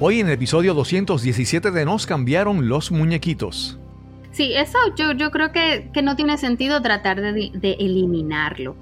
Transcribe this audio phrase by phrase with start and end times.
[0.00, 3.78] Hoy en el episodio 217 de Nos cambiaron los muñequitos.
[4.34, 8.74] Sí, eso yo, yo creo que, no tiene sentido tratar de, de, eliminarlo.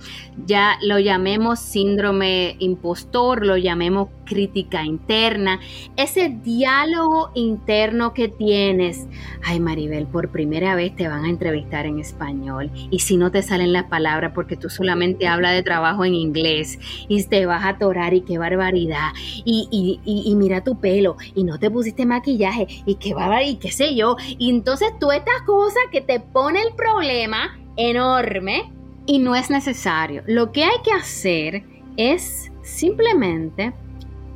[0.46, 5.60] Ya lo llamemos síndrome impostor, lo llamemos crítica interna,
[5.96, 9.06] ese diálogo interno que tienes.
[9.44, 13.42] Ay, Maribel, por primera vez te van a entrevistar en español y si no te
[13.42, 16.78] salen las palabras porque tú solamente hablas de trabajo en inglés
[17.08, 19.10] y te vas a atorar y qué barbaridad
[19.44, 23.56] y, y, y, mira tu pelo y no te pusiste maquillaje y qué barbaridad y
[23.56, 24.16] qué sé yo.
[24.38, 28.72] Y entonces tú estas cosas que te pone el problema enorme
[29.06, 30.22] y no es necesario.
[30.26, 31.64] Lo que hay que hacer
[31.96, 33.72] es simplemente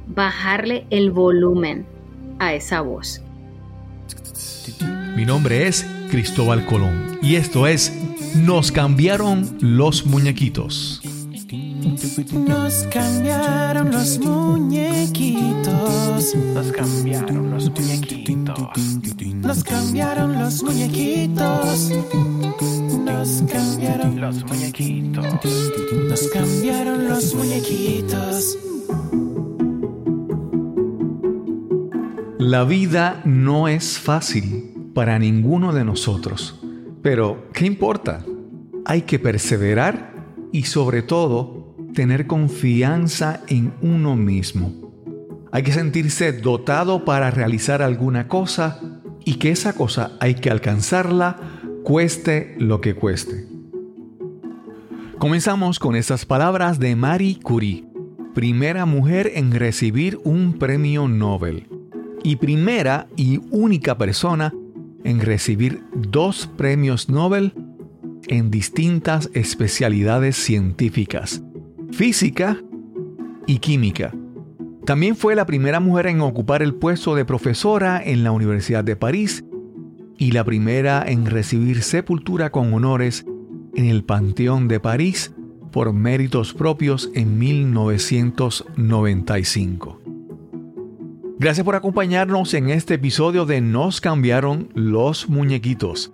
[0.06, 1.86] bajarle el volumen
[2.38, 3.22] a esa voz.
[5.16, 7.92] Mi nombre es Cristóbal Colón y esto es
[8.34, 11.00] Nos cambiaron los muñequitos.
[12.32, 16.34] Nos cambiaron los muñequitos.
[16.34, 18.68] Nos cambiaron los muñequitos.
[19.46, 21.92] Nos cambiaron los muñequitos.
[23.04, 25.24] Nos cambiaron los muñequitos.
[26.08, 28.58] Nos cambiaron los muñequitos.
[32.40, 36.60] La vida no es fácil para ninguno de nosotros,
[37.02, 38.24] pero ¿qué importa?
[38.84, 40.12] Hay que perseverar
[40.50, 44.72] y sobre todo tener confianza en uno mismo.
[45.52, 48.80] Hay que sentirse dotado para realizar alguna cosa
[49.26, 51.36] y que esa cosa hay que alcanzarla
[51.82, 53.44] cueste lo que cueste.
[55.18, 57.84] Comenzamos con estas palabras de Marie Curie,
[58.34, 61.66] primera mujer en recibir un premio Nobel
[62.22, 64.54] y primera y única persona
[65.02, 67.52] en recibir dos premios Nobel
[68.28, 71.42] en distintas especialidades científicas,
[71.90, 72.62] física
[73.46, 74.12] y química.
[74.86, 78.94] También fue la primera mujer en ocupar el puesto de profesora en la Universidad de
[78.94, 79.44] París
[80.16, 83.26] y la primera en recibir sepultura con honores
[83.74, 85.34] en el Panteón de París
[85.72, 90.00] por méritos propios en 1995.
[91.40, 96.12] Gracias por acompañarnos en este episodio de Nos cambiaron los muñequitos.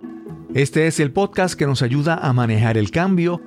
[0.55, 3.39] Este es el podcast que nos ayuda a manejar el cambio,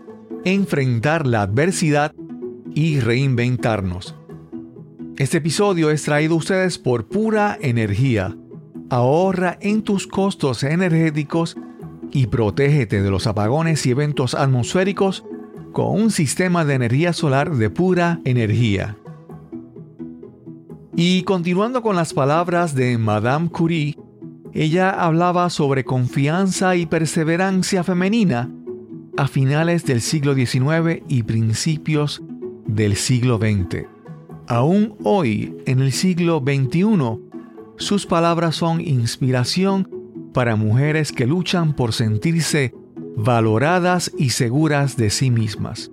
[0.44, 2.14] enfrentar la adversidad
[2.76, 4.14] y reinventarnos.
[5.18, 8.36] Este episodio es traído a ustedes por pura energía.
[8.90, 11.56] Ahorra en tus costos energéticos
[12.12, 15.24] y protégete de los apagones y eventos atmosféricos
[15.72, 18.98] con un sistema de energía solar de pura energía.
[20.94, 23.96] Y continuando con las palabras de Madame Curie,
[24.52, 28.50] ella hablaba sobre confianza y perseverancia femenina
[29.16, 32.22] a finales del siglo XIX y principios
[32.66, 33.95] del siglo XX.
[34.48, 37.18] Aún hoy, en el siglo XXI,
[37.78, 39.90] sus palabras son inspiración
[40.32, 42.72] para mujeres que luchan por sentirse
[43.16, 45.90] valoradas y seguras de sí mismas.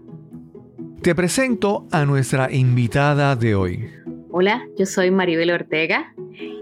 [1.02, 3.90] Te presento a nuestra invitada de hoy.
[4.30, 6.14] Hola, yo soy Maribel Ortega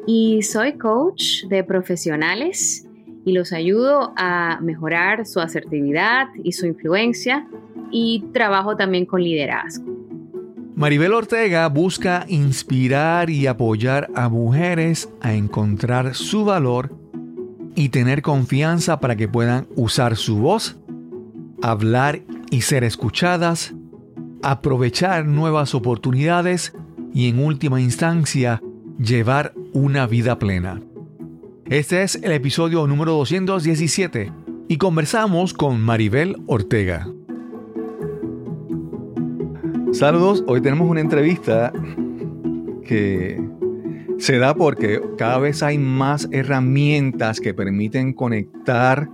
[0.07, 2.87] y soy coach de profesionales
[3.25, 7.47] y los ayudo a mejorar su asertividad y su influencia
[7.91, 10.00] y trabajo también con liderazgo.
[10.81, 16.97] Maribel Ortega busca inspirar y apoyar a mujeres a encontrar su valor
[17.75, 20.77] y tener confianza para que puedan usar su voz,
[21.61, 23.75] hablar y ser escuchadas,
[24.41, 26.73] aprovechar nuevas oportunidades
[27.13, 28.59] y en última instancia
[28.97, 30.81] llevar una vida plena.
[31.67, 34.33] Este es el episodio número 217
[34.67, 37.07] y conversamos con Maribel Ortega.
[39.93, 41.73] Saludos, hoy tenemos una entrevista
[42.85, 43.41] que
[44.19, 49.09] se da porque cada vez hay más herramientas que permiten conectar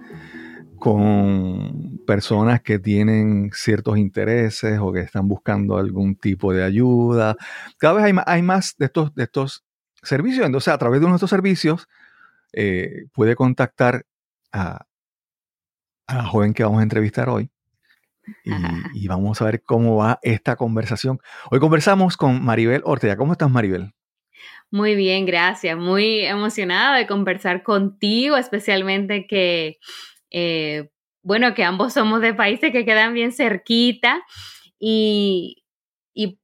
[0.77, 7.35] con personas que tienen ciertos intereses o que están buscando algún tipo de ayuda.
[7.79, 9.65] Cada vez hay más, de, estos, de estos
[10.03, 10.45] servicios.
[10.45, 11.87] Entonces, a través de nuestros servicios,
[12.53, 14.05] eh, puede contactar
[14.51, 14.85] a,
[16.07, 17.49] la joven que vamos a entrevistar hoy.
[18.43, 18.51] Y,
[18.93, 21.19] y, vamos a ver cómo va esta conversación.
[21.51, 23.17] Hoy conversamos con Maribel Ortega.
[23.17, 23.93] ¿Cómo estás, Maribel?
[24.69, 25.77] Muy bien, gracias.
[25.77, 29.77] Muy emocionada de conversar contigo, especialmente que
[30.29, 30.89] eh,
[31.27, 34.21] bueno, que ambos somos de países que quedan bien cerquita
[34.79, 35.63] y,
[36.13, 36.39] y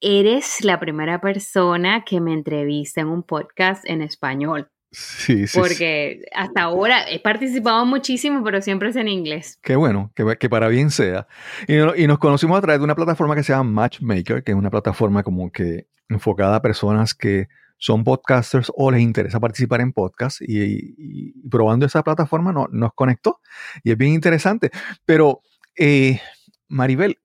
[0.00, 4.70] eres la primera persona que me entrevista en un podcast en español.
[4.90, 5.58] Sí, sí.
[5.58, 9.58] Porque hasta ahora he participado muchísimo, pero siempre es en inglés.
[9.62, 11.26] Qué bueno, que, que para bien sea.
[11.66, 14.56] Y, y, nos conocimos a través de una plataforma que se llama Matchmaker, que es
[14.56, 19.92] una plataforma como que enfocada a personas que son podcasters o les interesa participar en
[19.92, 23.40] podcast y, y probando esa plataforma no, nos conectó
[23.84, 24.70] y es bien interesante.
[25.04, 25.42] Pero,
[25.76, 26.20] eh,
[26.68, 27.18] Maribel,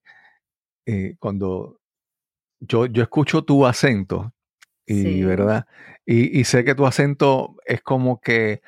[0.86, 1.80] eh, cuando
[2.60, 4.33] yo, yo escucho tu acento,
[4.86, 5.24] y Sí.
[5.24, 5.66] verdad,
[6.06, 8.60] y, y sé que tu acento es como que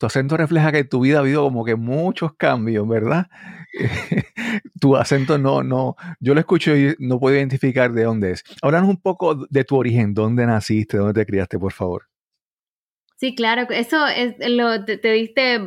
[0.00, 3.26] tu acento refleja que en tu vida ha habido como que muchos cambios, ¿verdad?
[4.80, 8.44] tu acento no, no, yo lo escucho y no puedo identificar de dónde es.
[8.62, 12.06] Háblanos un poco de tu origen, dónde naciste, dónde te criaste, por favor.
[13.16, 15.60] Sí, claro, eso es lo te, te diste,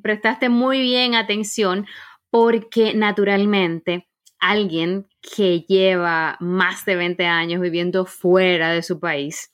[0.00, 1.86] prestaste muy bien atención
[2.30, 4.08] porque naturalmente
[4.40, 9.52] alguien que lleva más de 20 años viviendo fuera de su país,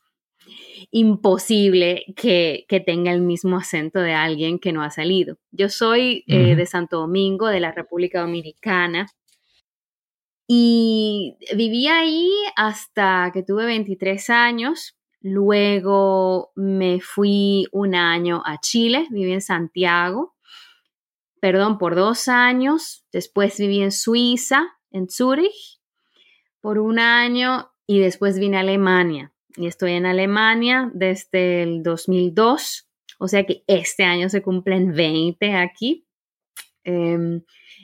[0.91, 5.39] imposible que, que tenga el mismo acento de alguien que no ha salido.
[5.51, 9.07] Yo soy eh, de Santo Domingo, de la República Dominicana,
[10.49, 14.97] y viví ahí hasta que tuve 23 años.
[15.21, 20.37] Luego me fui un año a Chile, viví en Santiago,
[21.41, 23.05] perdón, por dos años.
[23.13, 25.81] Después viví en Suiza, en Zúrich,
[26.61, 29.33] por un año y después vine a Alemania.
[29.57, 32.89] Y estoy en Alemania desde el 2002,
[33.19, 36.07] o sea que este año se cumplen 20 aquí.
[36.85, 37.43] Em,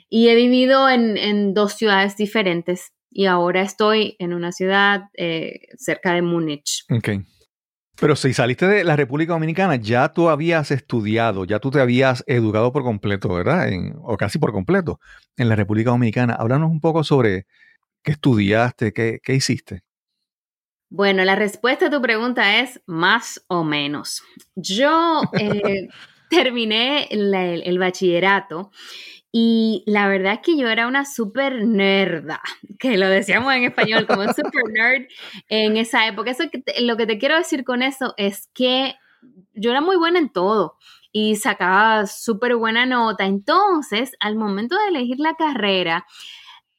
[0.09, 6.13] y he vivido en, dos ciudades diferentes y ahora estoy en una ciudad eh, cerca
[6.13, 6.85] de Múnich.
[6.89, 7.09] Ok.
[7.99, 12.23] Pero si saliste de la República Dominicana, ya tú habías estudiado, ya tú te habías
[12.27, 13.69] educado por completo, ¿verdad?
[13.69, 14.99] En- o casi por completo
[15.37, 16.33] en la República Dominicana.
[16.33, 17.45] Háblanos un poco sobre
[18.03, 19.81] qué estudiaste, qué, qué hiciste.
[20.89, 24.21] Bueno, la respuesta a tu pregunta es más o menos.
[24.55, 25.87] Yo eh,
[26.29, 28.71] terminé la- el, el bachillerato
[29.35, 32.39] y la verdad es que yo era una super nerda,
[32.79, 35.07] que lo decíamos en español como super nerd
[35.49, 36.31] en esa época.
[36.31, 38.95] Eso que te- lo que te quiero decir con eso es que
[39.55, 40.77] yo era muy buena en todo
[41.11, 43.25] y sacaba súper buena nota.
[43.25, 46.05] Entonces, al momento de elegir la carrera,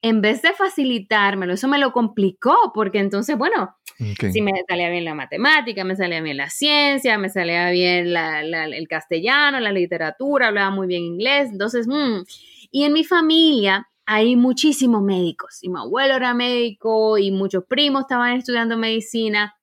[0.04, 4.30] en vez de facilitármelo, eso me lo complicó, porque entonces, bueno, Ok.
[4.32, 8.42] si me salía bien la matemática, me salía bien la ciencia, me salía bien la-
[8.42, 11.48] la- el castellano, la literatura, hablaba muy bien inglés.
[11.50, 12.22] Entonces, mm.
[12.70, 15.60] y en mi familia hay muchísimos médicos.
[15.62, 19.53] Y mi abuelo era médico y muchos primos estaban estudiando medicina.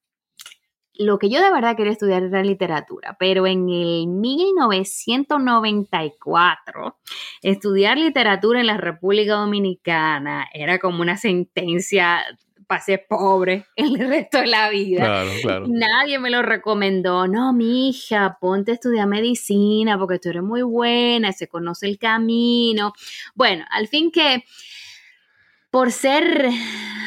[0.94, 6.98] Lo que yo de verdad quería estudiar era literatura, pero en el 1994
[7.42, 12.22] estudiar literatura en la República Dominicana era como una sentencia
[12.66, 15.04] para ser pobre el resto de la vida.
[15.04, 15.66] Claro, claro.
[15.68, 17.26] Nadie me lo recomendó.
[17.26, 21.98] No, mi hija, ponte a estudiar medicina porque tú eres muy buena, se conoce el
[21.98, 22.92] camino.
[23.34, 24.44] Bueno, al fin que
[25.70, 26.50] por ser,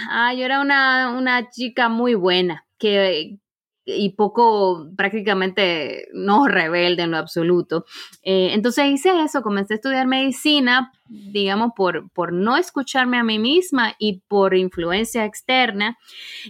[0.09, 3.37] ah, yo era una, una chica muy buena, que
[3.85, 7.85] y poco prácticamente no rebelde en lo absoluto.
[8.23, 13.37] Eh, entonces hice eso, comencé a estudiar medicina, digamos, por, por no escucharme a mí
[13.37, 15.97] misma y por influencia externa.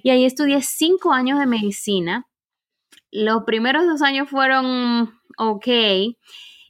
[0.01, 2.27] Y ahí estudié cinco años de medicina.
[3.11, 5.67] Los primeros dos años fueron ok.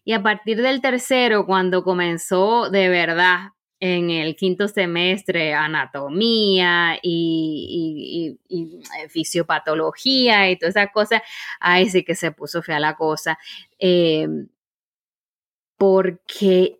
[0.08, 8.38] Y a partir del tercero, cuando comenzó de verdad en el quinto semestre anatomía y,
[8.50, 11.22] y, y, y fisiopatología y todas esas cosas,
[11.60, 13.38] ahí sí que se puso fea la cosa.
[13.80, 14.28] Eh,
[15.78, 16.80] porque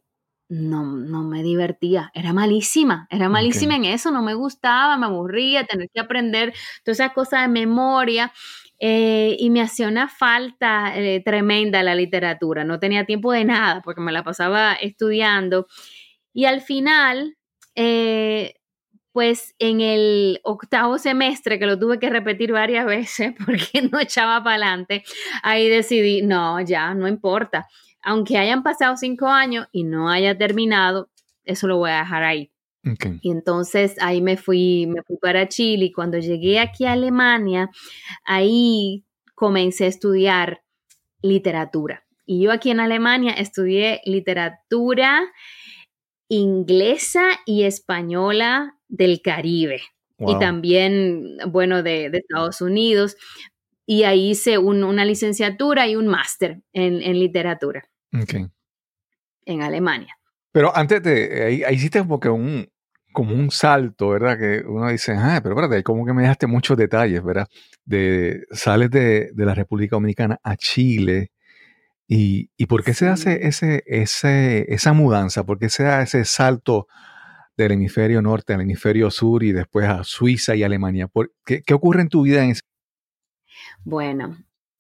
[0.50, 5.66] no, no me divertía, era malísima, era malísima en eso, no me gustaba, me aburría
[5.66, 6.54] tener que aprender
[6.84, 8.32] todas esas cosas de memoria.
[8.80, 13.82] eh, y me hacía una falta eh, tremenda la literatura, no tenía tiempo de nada
[13.84, 15.68] porque me la pasaba estudiando.
[16.36, 17.38] Y al final,
[17.76, 18.56] eh,
[19.14, 24.44] pues en el octavo semestre, que lo tuve que repetir varias veces porque no echaba
[24.44, 25.06] para adelante,
[25.42, 27.68] ahí decidí, no, ya, no importa.
[28.04, 31.10] Aunque hayan pasado cinco años y no haya terminado,
[31.46, 32.52] eso lo voy a dejar ahí.
[33.22, 37.72] Y entonces ahí me fui, me fui para Chile y cuando llegué aquí a Alemania,
[38.26, 40.62] ahí comencé a estudiar
[41.22, 42.06] literatura.
[42.26, 45.32] Y yo aquí en Alemania estudié literatura
[46.28, 49.82] inglesa y española del Caribe
[50.20, 50.40] y Wow.
[50.40, 53.18] también, bueno, de, de Estados Unidos.
[53.86, 58.50] Y ahí hice un- una licenciatura y un máster en, en literatura Ok.
[59.46, 60.18] en Alemania.
[60.52, 62.68] Pero antes de, ahí, ahí hiciste como que un,
[63.12, 64.38] como un salto, ¿verdad?
[64.40, 67.48] Que uno dice, ah, pero espérate, como que me dejaste muchos detalles, ¿verdad?
[67.84, 71.32] De, sales de, de la República Dominicana a Chile.
[72.08, 75.44] ¿Y, y por qué se hace ese, ese, esa mudanza?
[75.46, 76.88] ¿Por qué se da ese salto
[77.58, 81.08] del hemisferio norte al hemisferio sur y después a Suiza y Alemania?
[81.08, 82.62] ¿Por, qué, qué ocurre en tu vida en ese
[83.84, 84.38] Bueno,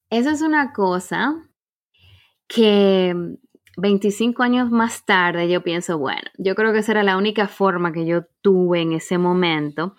[0.09, 1.35] esa es una cosa
[2.47, 3.15] que
[3.77, 7.91] 25 años más tarde yo pienso, bueno, yo creo que esa era la única forma
[7.91, 9.95] que yo tuve en ese momento,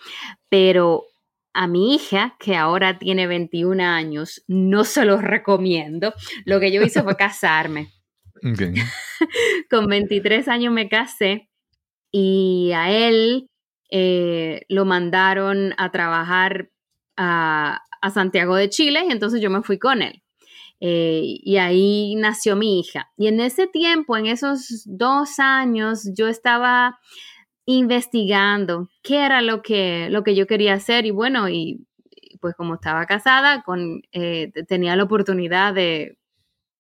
[0.49, 1.05] pero
[1.57, 6.13] a mi hija, que ahora tiene 21 años, no se lo recomiendo.
[6.45, 7.89] Lo que yo hice fue casarme.
[9.71, 11.49] Con 23 años me casé
[12.13, 13.49] y a él
[13.91, 16.71] eh, lo mandaron a trabajar
[17.17, 20.23] a, a Santiago de Chile y entonces yo me fui con él.
[20.81, 23.11] Eh, y ahí nació mi hija.
[23.17, 26.99] Y en ese tiempo, en esos dos años, yo estaba
[27.67, 31.87] investigando qué era lo que, lo que yo quería hacer y bueno, y
[32.41, 36.17] pues como estaba casada, con, eh, tenía la oportunidad de,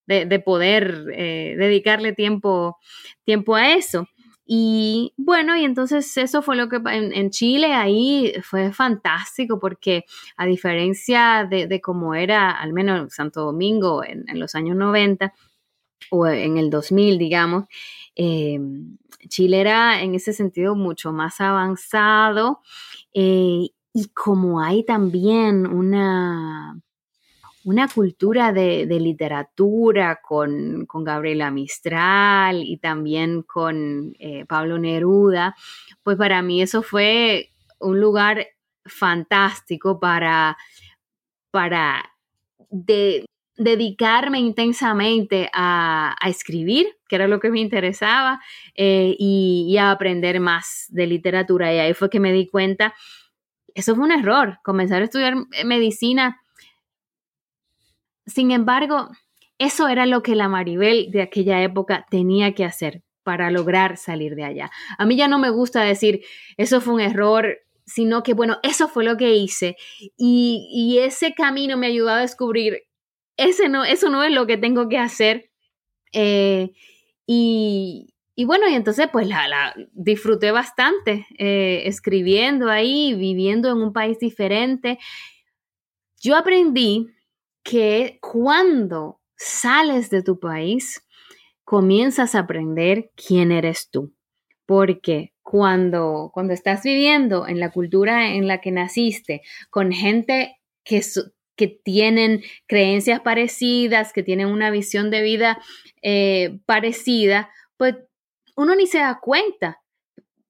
[0.07, 2.78] de, poder eh, dedicarle tiempo,
[3.25, 4.07] tiempo a eso.
[4.49, 10.05] Y bueno, y entonces eso fue lo que en, Chile ahí fue fantástico porque
[10.37, 15.35] a diferencia de, de cómo era, al menos Santo Domingo en, los años 90
[16.12, 17.64] o en el 2000, digamos,
[18.16, 18.58] eh,
[19.28, 22.61] Chile era en ese sentido mucho más avanzado
[23.14, 26.80] eh, y como hay también una
[27.66, 35.56] una cultura de, literatura con, Gabriela Mistral y también con eh, Pablo Neruda,
[36.04, 38.46] pues para mí eso fue un lugar
[38.85, 40.56] fantástico para,
[41.50, 42.04] para
[43.56, 48.40] dedicarme intensamente a, escribir, que era lo que me interesaba,
[48.75, 51.75] eh, y, a aprender más de literatura.
[51.75, 52.94] Y ahí fue que me di cuenta,
[53.75, 55.34] eso fue un error, comenzar a estudiar
[55.64, 56.40] medicina
[58.26, 59.08] sin embargo,
[59.58, 64.34] eso era lo que la Maribel de aquella época tenía que hacer para lograr salir
[64.34, 64.70] de allá.
[64.98, 66.22] A mí ya no me gusta decir,
[66.56, 69.76] eso fue un error, sino que, bueno, eso fue lo que hice
[70.16, 72.82] y, ese camino me ayudó a descubrir,
[73.37, 75.50] ese no, eso no es lo que tengo que hacer.
[76.12, 76.73] Eh,
[77.26, 78.12] y,
[78.45, 84.99] bueno, y entonces pues la, disfruté bastante eh, escribiendo ahí, viviendo en un país diferente.
[86.21, 87.09] Yo aprendí
[87.62, 91.02] que cuando sales de tu país,
[91.64, 94.14] comienzas a aprender quién eres tú.
[94.66, 101.02] Porque cuando, cuando estás viviendo en la cultura en la que naciste, con gente que,
[101.56, 105.60] que tienen creencias parecidas, que tienen una visión de vida
[106.02, 107.96] eh, parecida, pues
[108.56, 109.80] uno ni se da cuenta.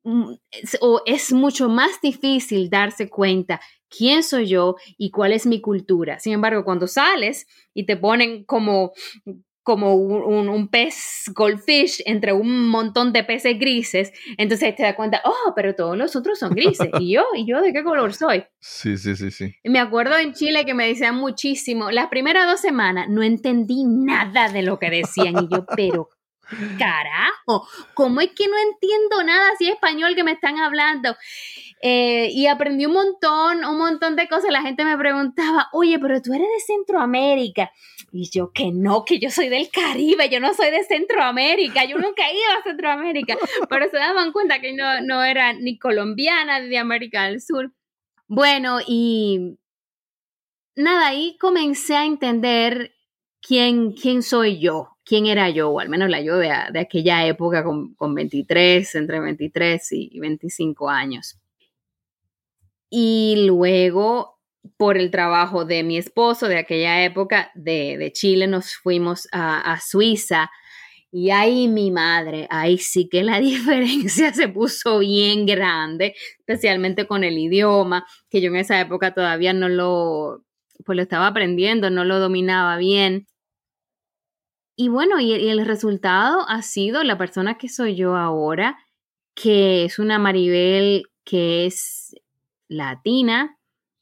[0.05, 0.35] Mm,
[0.81, 6.21] o es mucho más difícil darse cuenta quién soy yo y cuál es mi cultura.
[6.21, 8.93] Sin embargo, cuando sales y te ponen como
[9.67, 15.55] como un, pez goldfish entre un montón de peces grises, entonces te das cuenta, oh,
[15.57, 16.89] pero todos los otros son grises.
[17.01, 17.25] ¿Y yo?
[17.35, 18.45] ¿Y yo de qué color soy?
[18.61, 19.57] Sí, sí, sí, sí.
[19.65, 24.49] Me acuerdo en Chile que me decían muchísimo, las primeras dos semanas no entendí nada
[24.51, 26.11] de lo que decían y yo, pero
[26.79, 31.17] carajo, ¿cómo es que no entiendo nada si es español que me están hablando?
[31.83, 34.51] Eh, y aprendí un montón, un montón de cosas.
[34.51, 37.71] La gente me preguntaba, oye, pero tú eres de Centroamérica.
[38.13, 41.99] Y yo, que no, que yo soy del Caribe, yo no soy de Centroamérica, yo
[41.99, 43.37] nunca he ido a Centroamérica.
[43.69, 47.73] Pero se daban cuenta que no, no era ni colombiana ni de América del Sur.
[48.27, 49.59] Bueno, y
[50.77, 52.96] nada, ahí comencé a entender
[53.41, 57.27] quién, quién soy yo, quién era yo, o al menos la yo de, de aquella
[57.27, 61.39] época con, con, 23, entre 23 y 25 años.
[62.91, 64.39] Y luego,
[64.77, 69.73] por el trabajo de mi esposo de aquella época, de, de Chile, nos fuimos a,
[69.73, 70.51] a Suiza.
[71.13, 77.25] Y ahí mi madre, ahí sí que la diferencia se puso bien grande, especialmente con
[77.25, 80.46] el idioma, que yo en esa época todavía no lo,
[80.85, 83.27] pues lo estaba aprendiendo, no lo dominaba bien.
[84.77, 88.79] Y bueno, y, el resultado ha sido la persona que soy yo ahora,
[89.35, 92.15] que es una Maribel que es
[92.69, 93.59] latina,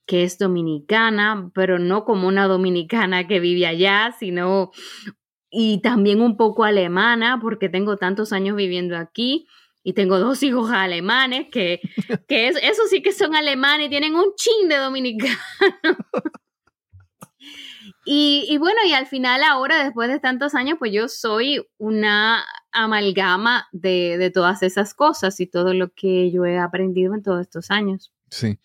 [0.07, 4.73] que es dominicana, pero no como una dominicana que vive allá, sino
[5.51, 9.47] y también un poco alemana, porque tengo tantos años viviendo aquí
[9.85, 11.81] y tengo dos hijos alemanes que,
[12.27, 15.39] que eso sí que son alemanes y tienen un chin de dominicano.
[18.07, 23.67] Y, bueno, y al final ahora, después de tantos años, pues yo soy una amalgama
[23.73, 28.13] de, todas esas cosas y todo lo que yo he aprendido en todos estos años.
[28.31, 28.59] Sí.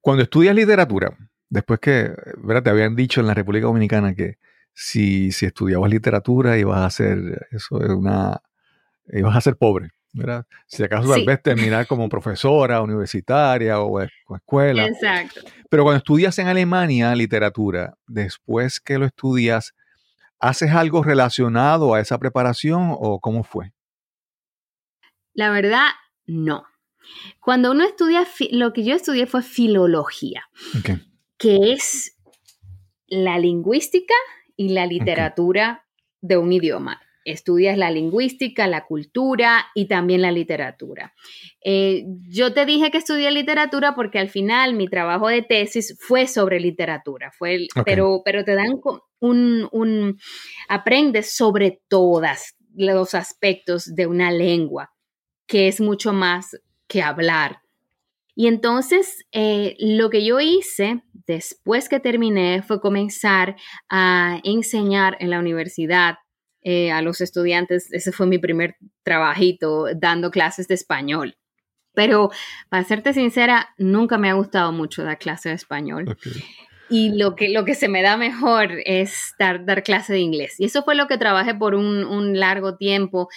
[0.00, 1.16] Cuando estudias literatura,
[1.48, 2.62] después que, ¿verdad?
[2.64, 4.38] Te habían dicho en la República Dominicana que
[4.74, 8.42] si, si estudiabas literatura ibas a ser, eso es una,
[9.06, 9.93] ibas a ser pobre.
[10.14, 10.46] ¿Verdad?
[10.66, 11.26] Si acaso tal Sí.
[11.26, 14.86] vez terminar como profesora universitaria o, o escuela.
[14.86, 15.40] Exacto.
[15.68, 19.74] Pero cuando estudias en Alemania literatura, después que lo estudias,
[20.38, 23.72] ¿haces algo relacionado a esa preparación o cómo fue?
[25.34, 25.88] La verdad,
[26.26, 26.64] no.
[27.40, 30.44] Cuando uno estudia, lo que yo estudié fue filología,
[31.36, 32.16] que es
[33.08, 34.14] la lingüística
[34.56, 35.84] y la literatura
[36.20, 37.02] de un idioma.
[37.24, 41.14] Estudias la lingüística, la cultura y también la literatura.
[41.64, 46.26] Eh, yo te dije que estudié literatura porque al final mi trabajo de tesis fue
[46.26, 48.80] sobre literatura, fue el- pero, pero te dan
[49.20, 50.18] un, un,
[50.68, 52.22] aprendes sobre todos
[52.74, 54.90] los aspectos de una lengua,
[55.46, 57.60] que es mucho más que hablar.
[58.36, 63.54] Y entonces eh, lo que yo hice después que terminé fue comenzar
[63.88, 66.16] a enseñar en la universidad
[66.64, 67.92] eh, a los estudiantes.
[67.92, 71.36] Ese fue mi primer trabajito dando clases de español.
[71.94, 72.30] Pero
[72.68, 76.16] para serte sincera, nunca me ha gustado mucho dar clase de español.
[76.90, 80.58] Y lo que, lo que se me da mejor es dar, dar clase de inglés.
[80.58, 83.28] Y eso fue lo que trabajé por un, un largo tiempo.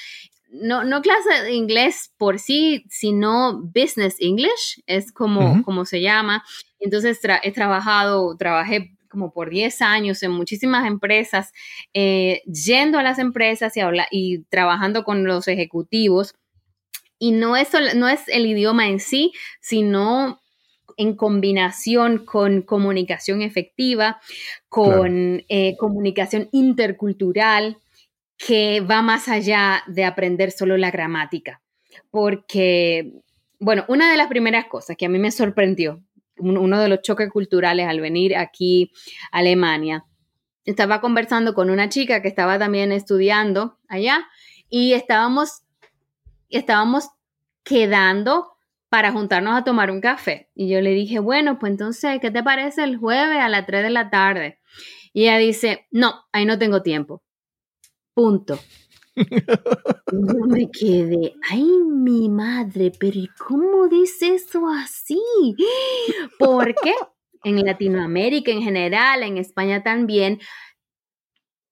[0.49, 6.43] No, no clase de inglés por sí, sino business English, es como, como se llama.
[6.79, 11.51] Entonces tra- he trabajado, trabajé como por 10 años en muchísimas empresas,
[11.93, 16.35] eh, yendo a las empresas y, habla- y trabajando con los ejecutivos.
[17.19, 20.39] Y no es, no es el idioma en sí, sino
[20.97, 24.19] en combinación con comunicación efectiva,
[24.69, 27.77] con eh, comunicación intercultural,
[28.37, 31.61] que va más allá de aprender solo la gramática.
[32.11, 33.13] Porque,
[33.59, 36.03] bueno, una de las primeras cosas que a mí me sorprendió,
[36.39, 38.91] uno de los choques culturales al venir aquí
[39.31, 40.05] a Alemania,
[40.65, 44.27] estaba conversando con una chica que estaba también estudiando allá
[44.69, 45.63] y estábamos,
[46.49, 47.09] estábamos
[47.63, 48.57] quedando
[48.89, 50.49] para juntarnos a tomar un café.
[50.55, 53.83] Y yo le dije, bueno, pues entonces, ¿qué te parece el jueves a las 3
[53.83, 54.59] de la tarde?
[55.13, 57.23] Y ella dice, no, ahí no tengo tiempo.
[58.13, 58.59] Punto.
[60.11, 65.19] Yo me quedé, ay, mi madre, pero ¿y cómo dice eso así?
[66.39, 66.93] Porque
[67.43, 70.39] en Latinoamérica en general, en España también,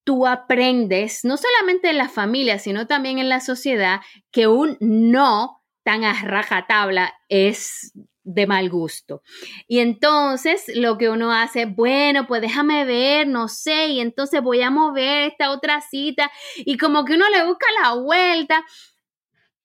[0.03, 5.61] tú aprendes, no solamente en la familia, sino también en la sociedad, que un no
[5.83, 7.93] tan a rajatabla es
[8.25, 9.21] de mal gusto.
[9.67, 14.61] Y entonces lo que uno hace, bueno, pues déjame ver, no sé, y entonces voy
[14.61, 18.65] a mover esta otra cita y como que uno le busca la vuelta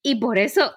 [0.03, 0.75] y por eso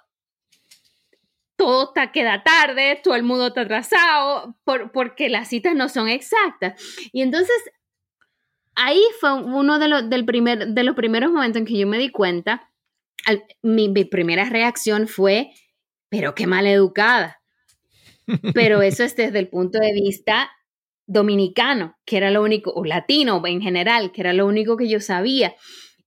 [1.57, 6.07] todo está, queda tarde, todo el mundo está atrasado, por, porque las citas no son
[6.07, 6.81] exactas.
[7.11, 7.55] Y entonces
[8.75, 11.99] ahí fue uno de, los del primer, de los primeros momentos en que yo me
[11.99, 12.69] di cuenta,
[13.61, 15.51] mi, mi primera reacción fue,
[16.09, 17.42] pero qué mal educada.
[18.53, 20.49] Pero eso es desde el punto de vista
[21.07, 24.99] dominicano, que era lo único, o latino en general, que era lo único que yo
[24.99, 25.53] sabía.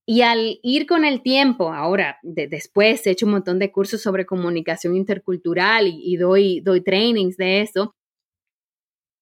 [0.06, 4.00] Y al ir con el tiempo, ahora, de- después he hecho un montón de cursos
[4.00, 7.92] sobre comunicación intercultural y, y doy, doy trainings de eso,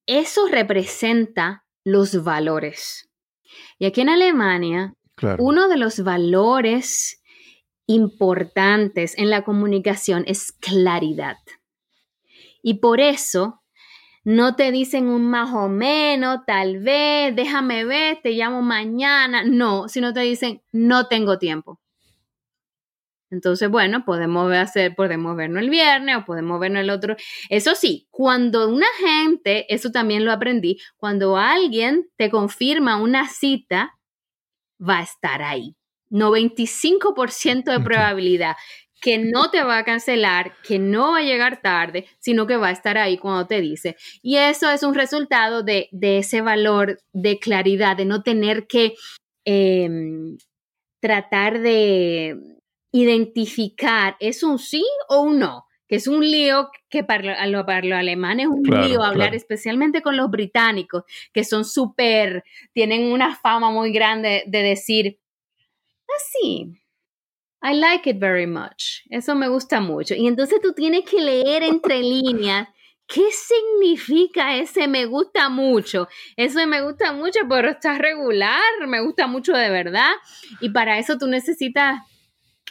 [0.06, 3.08] eso representa los valores.
[3.78, 5.42] Y aquí en Alemania, Claro.
[5.44, 7.22] uno de los valores
[7.86, 11.36] importantes en la comunicación es claridad.
[12.66, 13.62] Y por eso
[14.24, 19.44] no te dicen un más o menos, tal vez, déjame ver, te llamo mañana.
[19.44, 21.78] No, sino te dicen, no tengo tiempo.
[23.30, 27.16] Entonces, bueno, podemos hacer, podemos vernos el viernes o podemos vernos el otro.
[27.50, 33.92] Eso sí, cuando una gente, eso también lo aprendí, cuando alguien te confirma una cita,
[34.80, 35.76] va a estar ahí.
[36.10, 38.56] 95% de probabilidad
[39.04, 42.68] que no te va a cancelar, que no va a llegar tarde, sino que va
[42.68, 43.96] a estar ahí cuando te dice.
[44.22, 48.94] Y eso es un resultado de, de ese valor de claridad, de no tener que
[49.44, 50.38] em,
[51.00, 52.34] tratar de
[52.92, 55.66] identificar, ¿es un sí o un no?
[55.86, 59.16] Que es un lío que para, lo- para los alemanes es un Claro, lío hablar,
[59.28, 59.36] claro.
[59.36, 61.02] especialmente con los británicos,
[61.34, 65.18] que son súper, tienen una fama muy grande de decir,
[66.16, 66.72] así,
[67.66, 69.00] I like it very much.
[69.08, 70.14] Eso me gusta mucho.
[70.14, 72.68] Y entonces tú tienes que leer entre líneas
[73.06, 76.08] qué significa ese me gusta mucho.
[76.36, 80.10] Eso me gusta mucho, pero está regular, me gusta mucho de verdad.
[80.60, 82.00] Y para eso tú necesitas,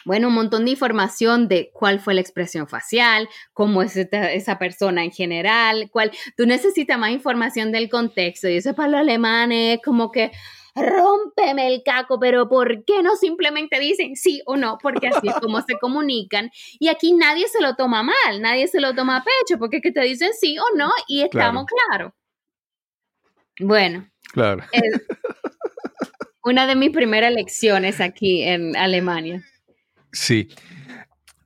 [0.05, 4.59] bueno, un montón de información de cuál fue la expresión facial, cómo es esta- esa
[4.59, 8.49] persona en general, cuál, tú necesitas más información del contexto.
[8.49, 10.31] Y eso para los alemanes es como que,
[10.75, 14.77] rómpeme el caco, pero ¿por qué no simplemente dicen sí o no?
[14.81, 16.49] Porque así es como se comunican.
[16.79, 19.83] Y aquí nadie se lo toma mal, nadie se lo toma a pecho, porque es
[19.83, 22.13] que te dicen sí o no y estamos claros.
[23.59, 24.09] Bueno.
[24.31, 24.63] Claro.
[26.43, 29.43] una de mis primeras lecciones aquí en Alemania.
[30.11, 30.49] Sí,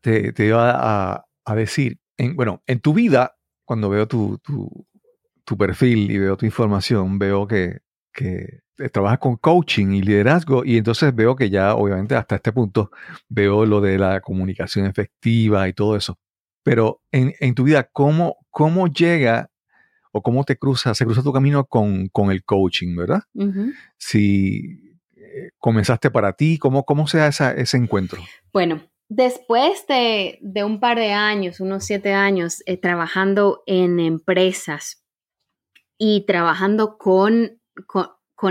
[0.02, 3.36] te, iba a, decir, en, bueno, en tu vida,
[3.66, 7.80] cuando veo tu, tu, perfil y veo tu información, veo que,
[8.14, 8.62] que
[8.92, 12.92] trabajas con coaching y liderazgo y entonces veo que ya, obviamente, hasta este punto,
[13.30, 16.18] veo lo de la comunicación efectiva y todo eso.
[16.64, 19.50] Pero en, en tu vida, ¿cómo, ¿cómo llega
[20.12, 23.22] o cómo te cruza, se cruza tu camino con, con el coaching, ¿verdad?
[23.98, 28.22] Si eh, comenzaste para ti, ¿cómo, cómo se da ese encuentro?
[28.52, 35.04] Bueno, después de, de, un par de años, unos siete años, eh, trabajando en empresas
[35.98, 38.08] y trabajando con, con,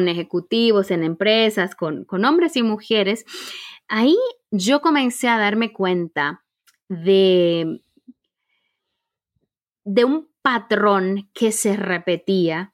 [0.09, 3.25] ejecutivos en empresas, con, con hombres y mujeres,
[3.89, 4.17] ahí
[4.51, 6.45] yo comencé a darme cuenta
[6.89, 7.81] de,
[9.85, 12.73] de un patrón que se repetía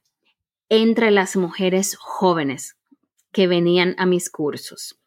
[0.69, 2.77] entre las mujeres jóvenes
[3.33, 4.99] que venían a mis cursos.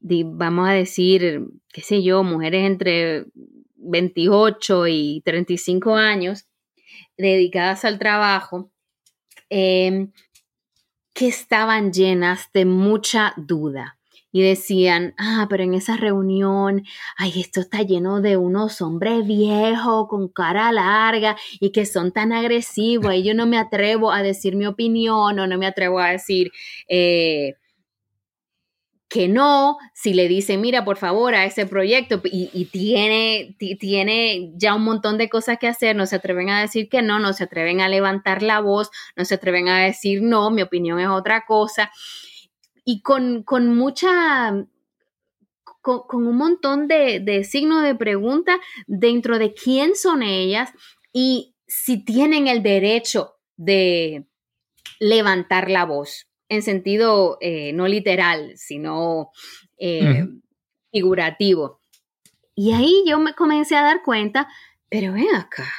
[0.00, 3.26] vamos a decir, qué sé yo, mujeres entre
[3.76, 6.46] 28 y 35 años
[7.16, 8.70] dedicadas al trabajo,
[9.48, 10.12] em,
[11.12, 13.98] que estaban llenas de mucha duda,
[14.32, 16.84] y decían, ah, pero en esa reunión,
[17.16, 22.32] ay, esto está lleno de unos hombres viejos con cara larga y que son tan
[22.32, 26.10] agresivos y yo no me atrevo a decir mi opinión o no me atrevo a
[26.10, 26.52] decir
[26.88, 27.54] eh,
[29.10, 34.76] que no, si le dicen, mira, por favor, a ese proyecto y, tiene, tiene ya
[34.76, 37.42] un montón de cosas que hacer, no se atreven a decir que no, no se
[37.42, 41.44] atreven a levantar la voz, no se atreven a decir no, mi opinión es otra
[41.44, 41.90] cosa
[42.84, 43.44] y con,
[43.74, 44.64] mucha,
[45.82, 50.70] con, un montón de, de signos de pregunta dentro de quién son ellas
[51.12, 54.28] y si tienen el derecho de
[55.00, 59.30] levantar la voz, en sentido eh, no literal, sino
[59.78, 60.26] eh,
[60.92, 61.80] figurativo.
[62.54, 64.48] Y ahí yo me comencé a dar cuenta,
[64.90, 65.72] pero ven acá,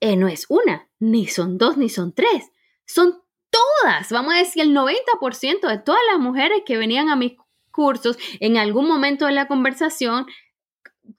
[0.00, 2.50] eh, no es una, ni son dos, ni son tres,
[2.86, 7.34] son todas, vamos a decir el 90% de todas las mujeres que venían a mis
[7.70, 10.26] cursos en algún momento de la conversación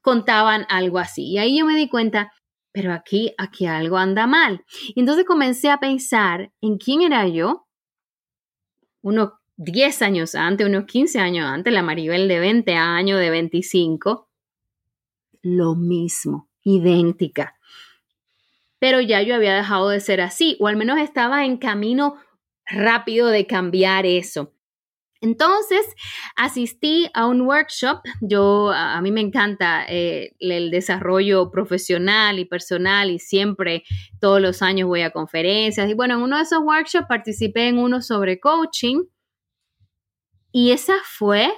[0.01, 1.31] contaban algo así.
[1.31, 2.31] Y ahí yo me di cuenta,
[2.71, 4.65] pero aquí, aquí algo anda mal.
[4.95, 7.64] Y entonces comencé a pensar en quién era yo,
[9.05, 14.27] unos 10 años antes, unos 15 años antes, la Maribel de 20 años, de 25,
[15.43, 17.55] lo mismo, idéntica.
[18.79, 22.15] Pero ya yo había dejado de ser así, o al menos estaba en camino
[22.65, 24.54] rápido de cambiar eso.
[25.25, 25.83] Entonces,
[26.35, 28.01] asistí a un workshop.
[28.21, 33.83] Yo, a, mí me encanta eh, el desarrollo profesional y personal y siempre,
[34.19, 35.89] todos los años voy a conferencias.
[35.89, 39.03] Y bueno, en uno de esos workshops participé en uno sobre coaching.
[40.51, 41.51] Y esa fue,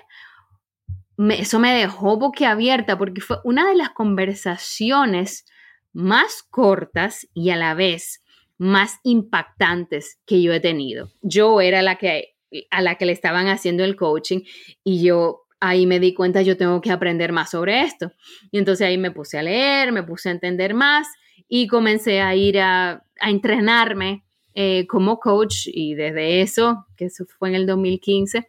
[1.18, 5.46] eso me dejó boquiabierta porque fue una de las conversaciones
[5.92, 8.24] más cortas y a la vez
[8.58, 11.12] más impactantes que yo he tenido.
[11.22, 12.37] Yo era la que
[12.72, 14.42] a la que le estaban haciendo el coaching
[14.84, 18.12] y yo ahí me di cuenta yo tengo que aprender más sobre esto.
[18.52, 21.08] Y entonces ahí me puse a leer, me puse a entender más
[21.48, 27.50] y comencé a ir a, entrenarme eh, como coach y desde eso, que eso fue
[27.50, 28.48] en el 2015,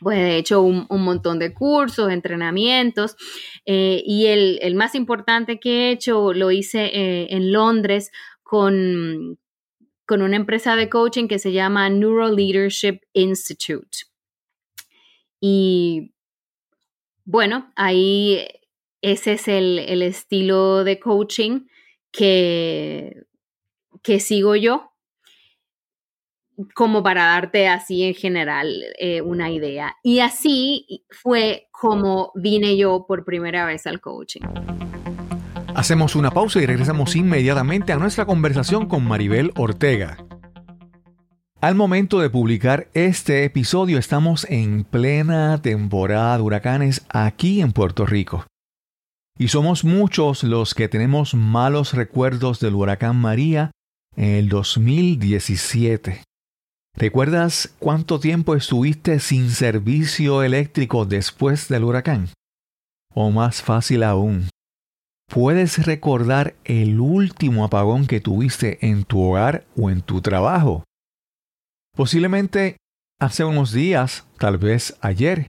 [0.00, 3.14] pues he hecho un, montón de cursos, entrenamientos
[3.64, 8.10] eh, y el, más importante que he hecho lo hice eh, en Londres
[8.42, 9.38] con,
[10.06, 13.98] con una empresa de coaching que se llama Neuro Leadership Institute.
[15.40, 16.12] Y
[17.24, 18.46] bueno, ahí
[19.00, 21.66] ese es el, estilo de coaching
[22.12, 23.24] que,
[24.02, 24.92] que sigo yo,
[26.74, 29.96] como para darte así en general eh, una idea.
[30.02, 34.42] Y así fue como vine yo por primera vez al coaching.
[35.74, 40.18] Hacemos una pausa y regresamos inmediatamente a nuestra conversación con Maribel Ortega.
[41.62, 48.04] Al momento de publicar este episodio estamos en plena temporada de huracanes aquí en Puerto
[48.04, 48.44] Rico.
[49.38, 53.70] Y somos muchos los que tenemos malos recuerdos del huracán María
[54.14, 56.22] en el 2017.
[56.94, 62.28] ¿Recuerdas cuánto tiempo estuviste sin servicio eléctrico después del huracán?
[63.14, 64.48] O más fácil aún,
[65.32, 70.84] ¿Puedes recordar el último apagón que tuviste en tu hogar o en tu trabajo?
[71.96, 72.76] Posiblemente
[73.18, 75.46] hace unos días, tal vez ayer,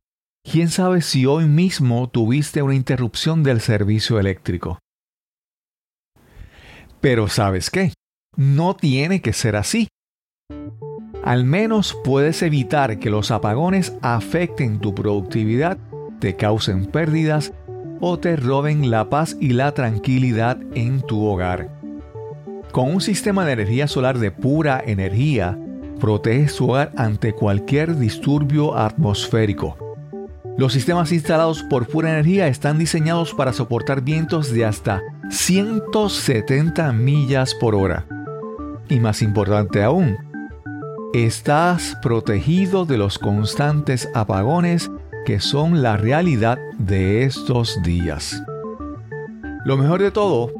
[0.49, 4.79] quién sabe si hoy mismo tuviste una interrupción del servicio eléctrico.
[7.01, 7.91] Pero sabes qué,
[8.37, 9.89] no tiene que ser así.
[11.25, 15.77] Al menos puedes evitar que los apagones afecten tu productividad,
[16.21, 17.51] te causen pérdidas
[18.05, 21.69] o te roben la paz y la tranquilidad en tu hogar.
[22.73, 25.57] Con un sistema de energía solar de pura energía,
[26.01, 29.77] protege su hogar ante cualquier disturbio atmosférico.
[30.57, 37.55] Los sistemas instalados por pura energía están diseñados para soportar vientos de hasta 170 millas
[37.55, 38.05] por hora.
[38.89, 40.17] Y más importante aún,
[41.13, 44.91] estás protegido de los constantes apagones
[45.25, 48.41] que son la realidad de estos días.
[49.65, 50.51] Lo mejor de todo,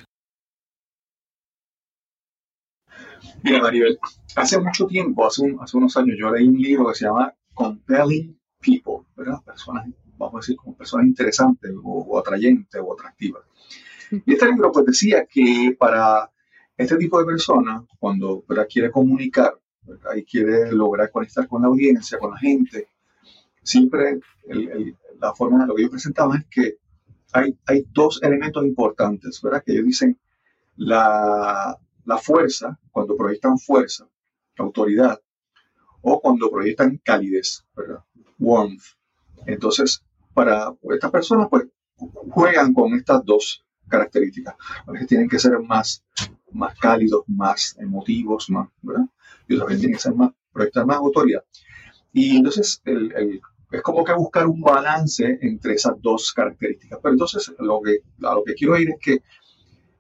[3.43, 3.99] Mira, Maribel,
[4.37, 9.07] hace mucho tiempo, hace, unos años, yo leí un libro que se llama Compelling People,
[9.17, 9.43] ¿verdad?
[9.45, 9.87] Personas,
[10.19, 13.43] vamos a decir, como personas interesantes o, atrayentes o atractivas.
[14.11, 16.31] Y este libro pues decía que para
[16.77, 19.59] este tipo de personas, cuando quiere comunicar,
[20.17, 22.89] y quiere lograr conectar con la audiencia, con la gente,
[23.63, 24.21] siempre
[25.21, 26.79] la forma lo que yo presentaba es que
[27.33, 29.63] hay, hay dos elementos importantes, ¿verdad?
[29.65, 30.19] Que ellos dicen
[30.77, 34.09] la, la fuerza, cuando proyectan fuerza,
[34.59, 35.21] autoridad,
[36.03, 38.05] o cuando proyectan calidez, ¿verdad?
[38.39, 38.83] Warmth.
[39.47, 41.65] Entonces, para estas personas, pues,
[41.97, 44.55] juegan con estas dos características.
[44.87, 46.05] A veces tienen que ser más,
[46.53, 49.07] más cálidos, más emotivos, más, ¿verdad?
[49.49, 51.45] Y también tienen que ser más, proyectar más autoridad.
[52.13, 53.41] Y entonces, el, el
[53.77, 56.99] es como que buscar un balance entre esas dos características.
[57.03, 59.23] Pero entonces lo que, a lo que quiero ir es que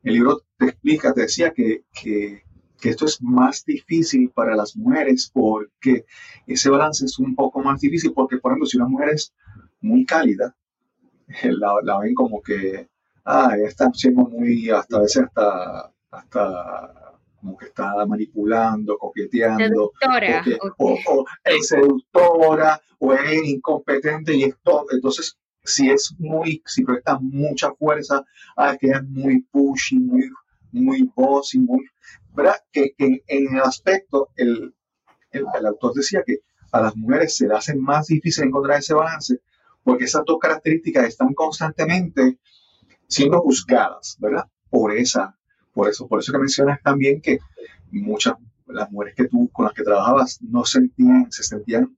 [0.02, 2.42] el libro te explica, te decía que, que,
[2.82, 6.04] esto es más difícil para las mujeres porque
[6.46, 9.32] ese balance es un poco más difícil porque, por ejemplo, si una mujer es
[9.80, 10.54] muy cálida,
[11.44, 12.90] la, la ven como que,
[13.24, 17.03] ah, está siendo muy, hasta a veces hasta, hasta
[17.44, 19.92] como que está manipulando, coqueteando,
[20.78, 27.70] o, es seductora, o es incompetente, y esto, entonces, si es muy, si presta mucha
[27.74, 28.24] fuerza,
[28.56, 30.30] a que es muy pushy, muy,
[30.72, 31.84] muy bossy, muy,
[32.34, 32.56] ¿verdad?
[32.72, 34.74] Que, en, el aspecto, el,
[35.30, 36.38] el, el, autor decía que
[36.72, 39.40] a las mujeres se le hace más difícil encontrar ese balance,
[39.82, 42.38] porque esas dos características están constantemente
[43.06, 44.46] siendo juzgadas, ¿verdad?
[44.70, 45.36] Por esa
[45.74, 47.38] por eso, por eso que mencionas también que
[47.90, 48.34] muchas,
[48.66, 51.96] las mujeres que tú, con las que trabajabas, no sentían, se sentían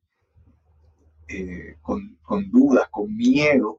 [1.28, 2.16] eh, con,
[2.50, 3.78] dudas, con miedo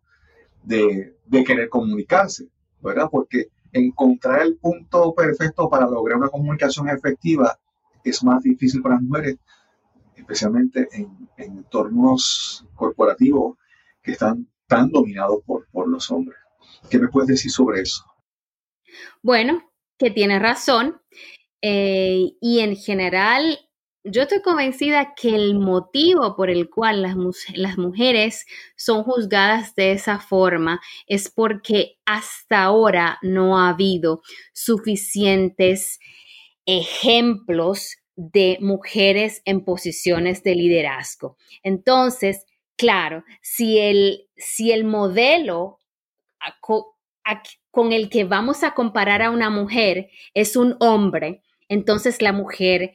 [0.64, 2.48] de, querer comunicarse,
[2.82, 3.10] ¿verdad?
[3.12, 7.60] Porque encontrar el punto perfecto para lograr una comunicación efectiva
[8.04, 9.38] es más difícil para las mujeres,
[10.16, 13.58] especialmente en, entornos corporativos
[14.02, 16.38] que están tan dominados por, por los hombres.
[16.90, 18.04] ¿Qué me puedes decir sobre eso?
[19.22, 19.62] Bueno,
[19.98, 21.02] que tiene razón.
[21.62, 23.60] Eh, y en general,
[24.04, 27.16] yo estoy convencida que el motivo por el cual las,
[27.56, 34.22] las, mujeres son juzgadas de esa forma es porque hasta ahora no ha habido
[34.54, 36.00] suficientes
[36.66, 41.38] ejemplos de mujeres en posiciones de liderazgo.
[41.64, 45.80] Entonces, claro, si el, si el modelo
[47.78, 52.94] con el que vamos a comparar a una mujer es un hombre, entonces la mujer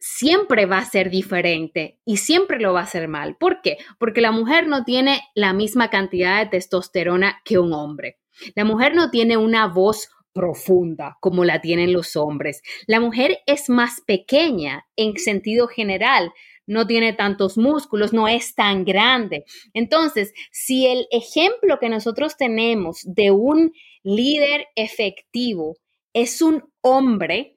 [0.00, 3.36] siempre va a ser diferente y siempre lo va a hacer mal.
[3.36, 3.78] ¿Por qué?
[4.00, 8.18] Porque la mujer no tiene la misma cantidad de testosterona que un hombre.
[8.56, 12.62] La mujer no tiene una voz profunda como la tienen los hombres.
[12.88, 16.32] La mujer es más pequeña en sentido general,
[16.66, 19.44] no tiene tantos músculos, no es tan grande.
[19.72, 25.76] Entonces, si el ejemplo que nosotros tenemos de un líder efectivo
[26.12, 27.56] es un hombre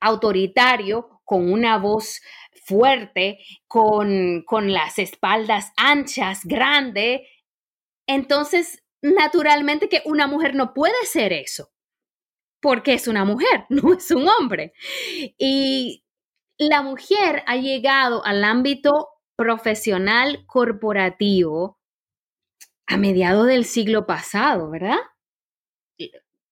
[0.00, 2.20] autoritario con una voz
[2.64, 7.26] fuerte, con, con las espaldas anchas, grande,
[8.06, 11.70] entonces naturalmente que una mujer no puede ser eso
[12.64, 14.72] porque es una mujer, no es un hombre.
[15.38, 16.03] Y
[16.58, 21.78] la mujer ha llegado al ámbito profesional corporativo
[22.86, 24.98] a mediados del siglo pasado, ¿verdad?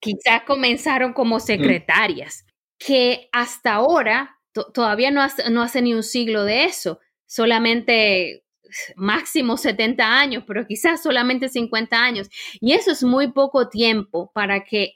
[0.01, 2.45] Quizás comenzaron como secretarias,
[2.79, 4.39] que hasta ahora
[4.75, 8.45] todavía no hace, no hace ni un siglo de eso, solamente
[8.97, 12.29] máximo 70 años, pero quizás solamente 50 años.
[12.61, 14.95] Y eso es muy poco tiempo para que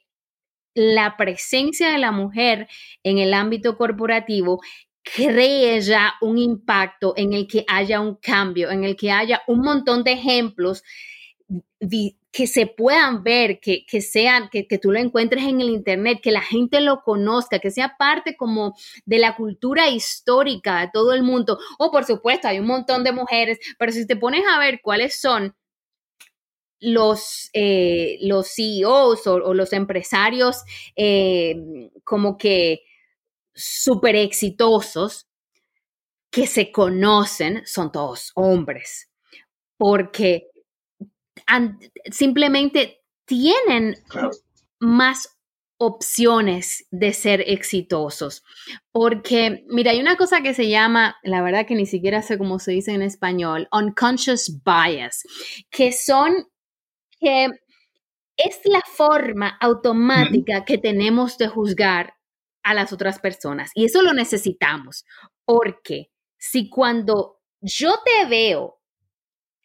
[0.75, 2.69] la presencia de la mujer
[3.03, 4.61] en el ámbito corporativo
[5.14, 9.61] cree ya un impacto en el que haya un cambio, en el que haya un
[9.61, 10.83] montón de ejemplos
[12.33, 16.33] que se puedan ver, que, sean, que, que, tú lo encuentres en el Internet, que
[16.33, 21.23] la gente lo conozca, que sea parte como de la cultura histórica de todo el
[21.23, 21.59] mundo.
[21.79, 25.19] O por supuesto, hay un montón de mujeres, pero si te pones a ver cuáles
[25.19, 25.55] son
[26.81, 30.62] los, eh, los CEOs o, los empresarios
[30.95, 31.57] eh,
[32.05, 32.83] como que
[33.57, 35.27] súper exitosos
[36.31, 39.11] que se conocen son todos hombres,
[39.79, 40.51] porque
[42.11, 43.97] simplemente tienen
[44.79, 45.37] más
[45.79, 48.45] opciones de ser exitosos.
[48.92, 52.59] Porque, mira, hay una cosa que se llama, la verdad que ni siquiera sé cómo
[52.59, 55.23] se dice en español, unconscious bias,
[55.71, 56.49] que son
[57.19, 57.49] que
[58.37, 62.16] es la forma automática que tenemos de juzgar
[62.67, 63.71] a las otras personas.
[63.75, 65.05] Y eso lo necesitamos,
[65.45, 68.81] porque si cuando yo te veo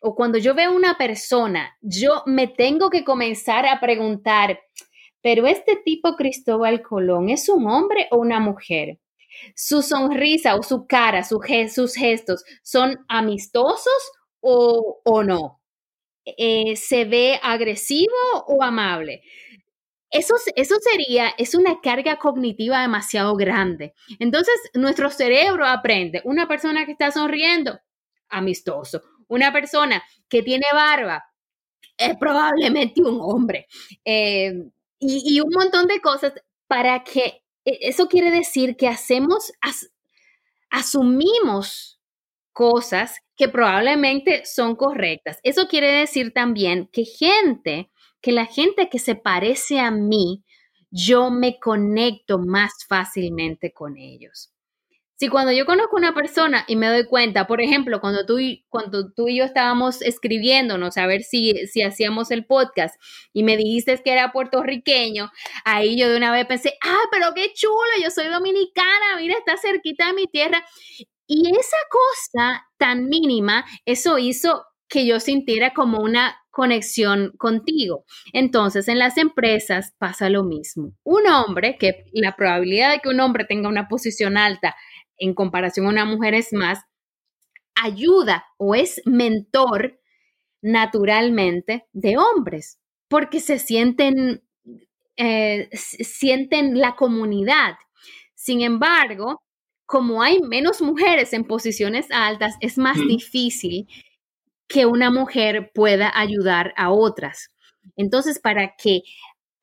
[0.01, 4.59] o cuando yo veo una persona, yo me tengo que comenzar a preguntar,
[5.21, 8.99] pero este tipo Cristóbal Colón, ¿es un hombre o una mujer?
[9.55, 11.43] Su sonrisa o su cara, sus
[11.95, 14.11] gestos, ¿son amistosos
[14.41, 15.59] o, o no?
[16.23, 18.13] Eh, se ve agresivo
[18.47, 19.23] o amable.
[20.11, 23.93] Eso, eso sería, es una carga cognitiva demasiado grande.
[24.19, 27.79] Entonces, nuestro cerebro aprende, una persona que está sonriendo,
[28.29, 29.01] amistoso.
[29.27, 31.23] Una persona que tiene barba,
[31.97, 33.67] es probablemente un hombre.
[34.03, 34.53] Eh,
[34.99, 36.33] y, un montón de cosas
[36.67, 39.51] para que, e, eso quiere decir que hacemos,
[40.69, 41.99] asumimos
[42.53, 45.39] cosas que probablemente son correctas.
[45.43, 47.90] Eso quiere decir también que gente,
[48.21, 50.43] que la gente que se parece a mí,
[50.91, 54.51] yo me conecto más fácilmente con ellos.
[55.21, 58.39] Si cuando yo conozco a una persona y me doy cuenta, por ejemplo, cuando tú,
[58.39, 62.95] y, cuando tú y yo estábamos escribiéndonos a ver si, si hacíamos el podcast
[63.31, 65.31] y me dijiste que era puertorriqueño,
[65.63, 69.57] ahí yo de una vez pensé, ah, pero qué chulo, yo soy dominicana, mira, está
[69.57, 70.65] cerquita de mi tierra.
[71.27, 78.03] Y esa cosa tan mínima, eso hizo que yo sintiera como una conexión contigo.
[78.33, 80.91] Entonces, en las empresas pasa lo mismo.
[81.03, 84.75] Un hombre, que la probabilidad de que un hombre tenga una posición alta
[85.17, 86.83] en comparación a una mujer es más,
[87.73, 89.97] ayuda o es mentor
[90.61, 92.77] naturalmente de hombres,
[93.07, 94.43] porque se sienten,
[95.15, 97.77] eh, sienten la comunidad.
[98.35, 99.41] Sin embargo,
[99.85, 103.87] como hay menos mujeres en posiciones altas, es más difícil
[104.71, 107.51] que una mujer pueda ayudar a otras.
[107.97, 109.01] Entonces, para que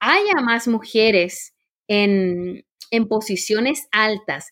[0.00, 1.54] haya más mujeres
[1.88, 4.48] en, en posiciones altas,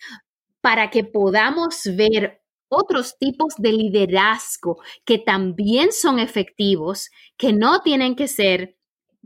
[0.61, 8.17] para que podamos ver otros tipos de liderazgo que también son efectivos, que no tienen
[8.17, 8.77] que ser,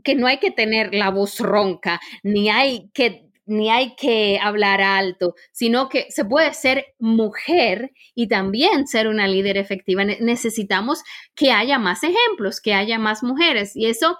[0.03, 4.81] que no hay que tener la voz ronca, ni hay que ni hay que hablar
[4.81, 10.05] alto, sino que se puede ser mujer y también ser una líder efectiva.
[10.05, 11.03] necesitamos
[11.35, 14.17] que haya más ejemplos, que haya más mujeres y eso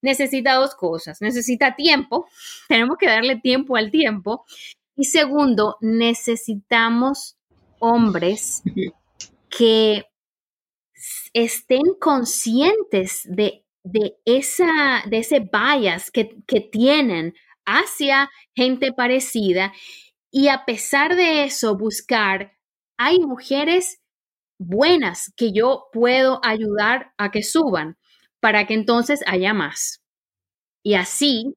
[0.00, 1.20] necesita dos cosas.
[1.20, 2.26] Necesita tiempo,
[2.68, 4.46] tenemos que darle tiempo al tiempo.
[4.96, 7.36] Y segundo, necesitamos
[7.80, 8.62] hombres
[9.50, 10.06] que
[11.34, 17.34] estén conscientes de de, esa, de ese bias que, que tienen
[17.78, 19.72] hacia gente parecida
[20.30, 22.52] y a pesar de eso buscar,
[22.98, 24.00] hay mujeres
[24.58, 27.96] buenas que yo puedo ayudar a que suban
[28.40, 30.02] para que entonces haya más.
[30.82, 31.54] Y así,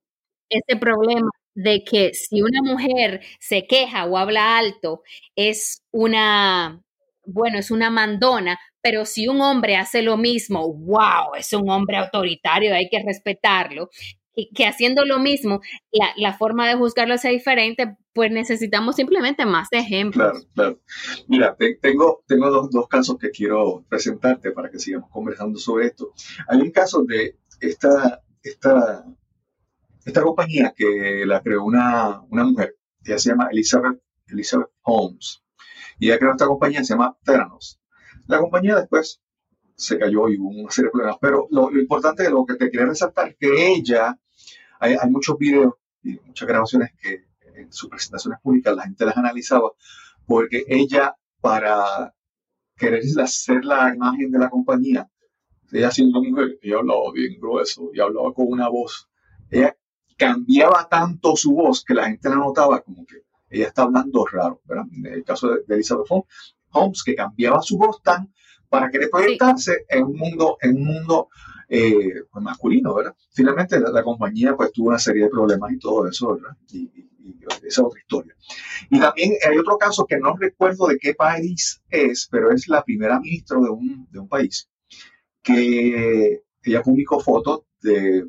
[0.50, 5.04] ese problema de que si una mujer se queja o habla alto,
[5.36, 6.82] es una,
[7.26, 11.98] bueno, es una mandona, pero si un hombre hace lo mismo, wow, es un hombre
[11.98, 13.90] autoritario, hay que respetarlo.
[14.34, 15.62] Que, haciendo lo mismo,
[16.18, 20.32] la, forma de juzgarlo sea diferente, pues necesitamos simplemente más ejemplos.
[20.32, 20.80] Claro, claro.
[21.28, 26.14] Mira, tengo, tengo dos, dos casos que quiero presentarte para que sigamos conversando sobre esto.
[26.48, 29.06] Hay un caso de esta, esta
[30.06, 35.44] esta compañía que la creó una, una mujer, ella se llama Elizabeth, Elizabeth Holmes,
[36.00, 37.80] y ella creó esta compañía, se llama Theranos.
[38.28, 39.22] La compañía después
[39.76, 42.70] se cayó y hubo una serie de problemas, pero lo, importante de lo que te
[42.70, 44.20] quería resaltar es que ella,
[44.84, 45.74] hay, hay muchos videos
[46.04, 47.26] y muchas grabaciones que
[47.56, 49.72] en sus presentaciones públicas la gente las analizaba,
[50.26, 52.14] porque ella, para
[52.76, 55.10] querer hacer la imagen de la compañía,
[55.72, 59.10] ella siendo mujer, ella hablaba bien grueso y hablaba con una voz.
[59.50, 59.76] Ella
[60.18, 64.62] cambiaba tanto su voz que la gente la notaba como que ella está hablando raro,
[64.66, 64.86] ¿verdad?
[64.92, 66.08] En el caso de, Elizabeth
[66.72, 68.34] Holmes, que cambiaba su voz tan
[68.68, 71.30] para querer proyectarse en un mundo, en un mundo
[71.70, 73.16] eh, pues, masculino, ¿verdad?
[73.32, 76.56] Finalmente la, compañía pues tuvo una serie de problemas y todo eso, ¿verdad?
[76.72, 76.90] Y,
[77.48, 78.36] esa es otra historia.
[78.90, 82.84] Y también hay otro caso que no recuerdo de qué país es, pero es la
[82.84, 84.70] primera ministra de un, de un país,
[85.42, 88.26] que ella publicó fotos de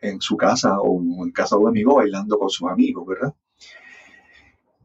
[0.00, 3.34] en su casa o en casa de un amigo bailando con sus amigos, ¿verdad?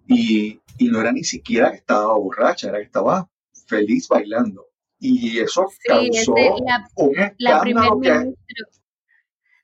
[0.07, 3.29] Y, no era ni siquiera que estaba borracha, era que estaba
[3.67, 4.65] feliz bailando.
[5.03, 8.35] Y eso causó la, un escándalo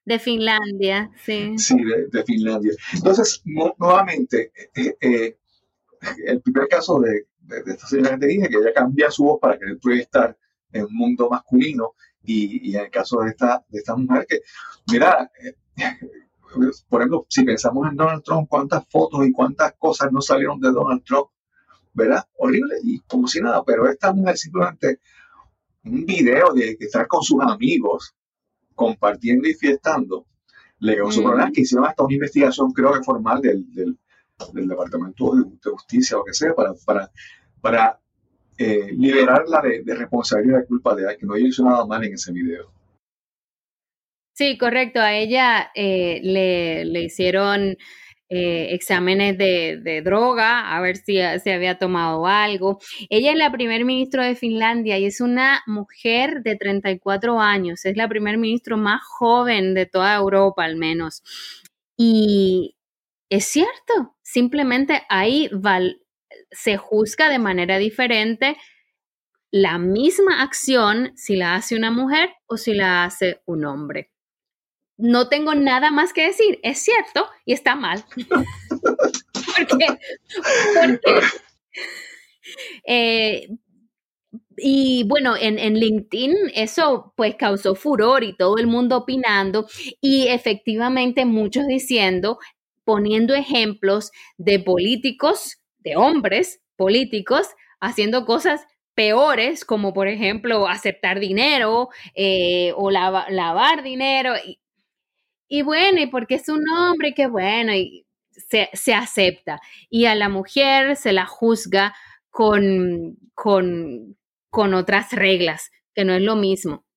[0.04, 1.58] de Finlandia, sí.
[1.60, 1.76] Sí,
[2.12, 2.72] de, Finlandia.
[2.94, 5.38] Entonces, nuevamente, eh, eh,
[6.26, 7.28] el primer caso de,
[7.70, 10.36] esta señora que te dije, que ella cambia su voz para querer proyectar
[10.72, 14.40] en un mundo masculino, y, en el caso de esta, de esta mujer que,
[14.92, 15.56] mira, eh,
[16.90, 20.72] por ejemplo, si pensamos en Donald Trump, cuántas fotos y cuántas cosas no salieron de
[20.72, 21.28] Donald Trump,
[21.94, 22.26] ¿verdad?
[22.38, 25.02] Horrible y como si nada, pero esta mujer simplemente
[25.90, 28.14] un video de estar con sus amigos
[28.76, 30.26] compartiendo y fiestando,
[30.80, 33.98] le dio su problema que hicieron hasta una investigación, creo que formal del, del,
[34.54, 37.10] Departamento de Justicia o que sea, para, para,
[37.60, 38.00] para
[38.60, 42.32] eh, liberarla de, responsabilidad y culpa de que no haya hecho nada mal en ese
[42.32, 42.72] video.
[44.34, 45.00] Sí, correcto.
[45.00, 47.78] A ella eh, le, hicieron
[48.30, 52.80] eh, exámenes de, droga, a ver si se había tomado algo.
[53.10, 57.86] Ella es la primer ministro de Finlandia y es una mujer de 34 años.
[57.86, 61.24] Es la primer ministro más joven de toda Europa, al menos.
[61.96, 62.76] Y
[63.30, 65.50] es cierto, simplemente ahí
[66.52, 68.58] se juzga de manera diferente
[69.52, 74.12] la misma acción si la hace una mujer o si la hace un hombre.
[74.98, 78.04] No tengo nada más que decir, es cierto y está mal.
[79.58, 79.86] porque,
[82.86, 83.48] eh,
[84.58, 89.68] y bueno, en, en, LinkedIn eso pues causó furor y todo el mundo opinando
[90.02, 92.40] y efectivamente muchos diciendo,
[92.84, 97.48] poniendo ejemplos de políticos de hombres políticos
[97.80, 104.34] haciendo cosas peores, como por ejemplo aceptar dinero eh, o lavar dinero.
[104.44, 104.60] Y,
[105.64, 109.60] bueno, y porque es un hombre, que bueno, y se, acepta.
[109.90, 111.96] Y a la mujer se la juzga
[112.30, 114.18] con, con,
[114.50, 116.88] con otras reglas, que no es lo mismo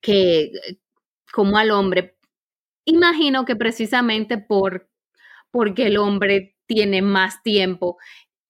[0.00, 0.50] que
[1.32, 2.16] como al hombre.
[2.84, 4.88] Imagino que precisamente por,
[5.50, 7.98] porque el hombre tiene más tiempo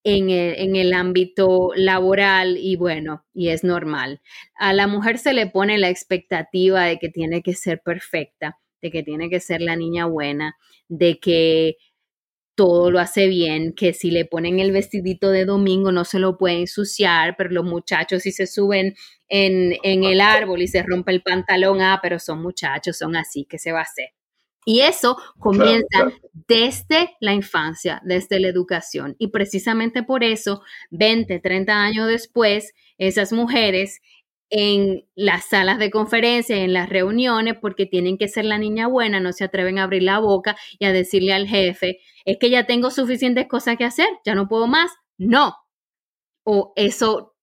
[0.03, 4.23] en el, ámbito laboral y bueno, y es normal.
[4.55, 8.91] A la mujer se le pone la expectativa de que tiene que ser perfecta, de
[8.91, 10.57] que tiene que ser la niña buena,
[10.89, 11.77] de que
[12.55, 16.37] todo lo hace bien, que si le ponen el vestidito de domingo no se lo
[16.37, 18.95] puede ensuciar, pero los muchachos si se suben
[19.29, 23.47] en, en el árbol y se rompe el pantalón, ah, pero son muchachos, son así,
[23.49, 24.11] ¿qué se va a hacer?
[24.67, 26.13] Y eso comienza
[26.47, 29.17] desde la infancia, desde la educación.
[29.19, 34.01] Y precisamente por eso, 20, 30 años después, esas mujeres
[34.51, 39.21] en las salas de conferencia, en las reuniones, porque tienen que ser la niña buena,
[39.21, 42.67] no se atreven a abrir la boca y a decirle al jefe, es que ya
[42.67, 44.91] tengo suficientes cosas que hacer, ya no puedo más.
[45.19, 45.55] No.
[46.45, 47.35] O eso,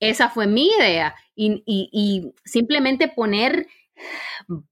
[0.00, 1.14] esa fue mi idea.
[1.36, 3.66] y simplemente poner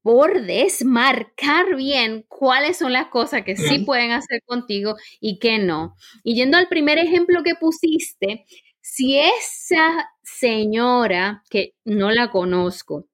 [0.03, 5.95] bordes, marcar bien cuáles son las cosas que sí pueden hacer contigo y que no.
[6.23, 8.45] Y yendo al primer ejemplo que pusiste,
[8.91, 9.87] si esa
[10.23, 13.07] señora, que no la conozco,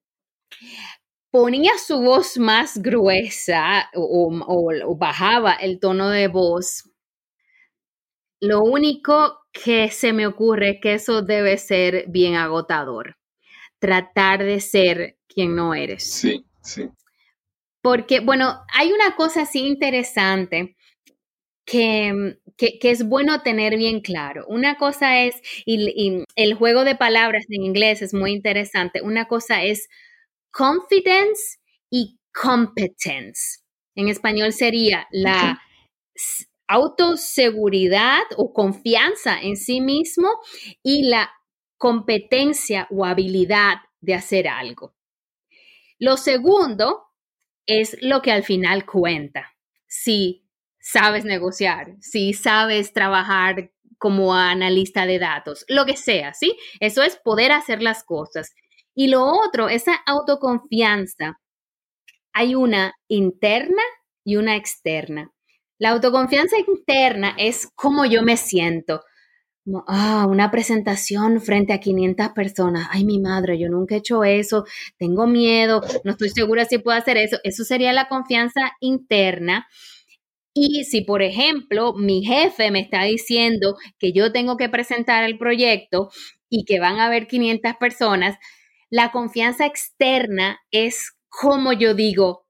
[1.32, 6.84] ponía su voz más gruesa o, o- o bajaba el tono de voz,
[8.40, 13.16] lo único que se me ocurre es que eso debe ser bien agotador.
[13.78, 16.10] Tratar de ser quien no eres.
[16.12, 16.90] Sí, sí.
[17.82, 20.76] Porque, bueno, hay una cosa así interesante
[21.64, 24.44] que, que- que es bueno tener bien claro.
[24.48, 25.36] Una cosa es,
[25.66, 29.88] y, y el juego de palabras en inglés es muy interesante, una cosa es
[30.50, 31.58] confidence
[31.90, 33.60] y competence.
[33.96, 35.58] En español sería la
[36.68, 40.28] autoseguridad o confianza en sí mismo
[40.82, 41.30] y la
[41.76, 44.94] competencia o habilidad de hacer algo.
[45.98, 47.04] Lo segundo
[47.66, 49.54] es lo que al final cuenta.
[49.86, 50.41] Si
[50.82, 56.56] sabes negociar, si sabes trabajar como analista de datos, lo que sea, ¿sí?
[56.80, 58.52] Eso es poder hacer las cosas.
[58.94, 61.38] Y lo otro, esa autoconfianza,
[62.32, 63.82] hay una interna
[64.24, 65.32] y una externa.
[65.78, 69.02] La autoconfianza interna es cómo yo me siento.
[69.86, 72.88] Ah, una presentación frente a 500 personas.
[72.90, 74.64] Ay, mi madre, yo nunca he hecho eso.
[74.98, 75.82] Tengo miedo.
[76.04, 77.38] No estoy segura si puedo hacer eso.
[77.44, 79.68] Eso sería la confianza interna.
[80.54, 85.38] Y si, por ejemplo, mi jefe me está diciendo que yo tengo que presentar el
[85.38, 86.10] proyecto
[86.50, 88.36] y que van a haber 500 personas,
[88.90, 92.44] la confianza externa es como yo digo,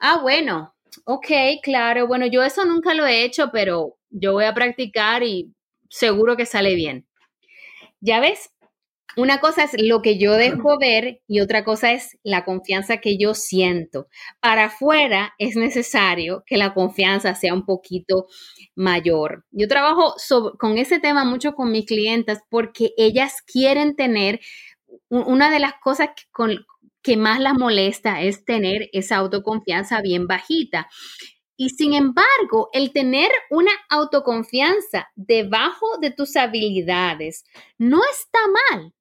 [0.00, 0.74] ah, bueno,
[1.04, 1.28] ok,
[1.62, 5.54] claro, bueno, yo eso nunca lo he hecho, pero yo voy a practicar y
[5.88, 7.06] seguro que sale bien.
[8.00, 8.50] Ya ves,
[9.16, 13.16] una cosa es lo que yo dejo ver y otra cosa es la confianza que
[13.18, 14.08] yo siento.
[14.40, 18.26] Para afuera es necesario que la confianza sea un poquito
[18.74, 19.44] mayor.
[19.50, 24.40] Yo trabajo sobre- con ese tema mucho con mis clientas porque ellas quieren tener
[25.08, 26.64] una de las cosas que, con-
[27.02, 30.88] que más las molesta es tener esa autoconfianza bien bajita.
[31.56, 37.44] Y sin embargo, el tener una autoconfianza debajo de tus habilidades
[37.78, 38.38] no está
[38.72, 38.92] mal,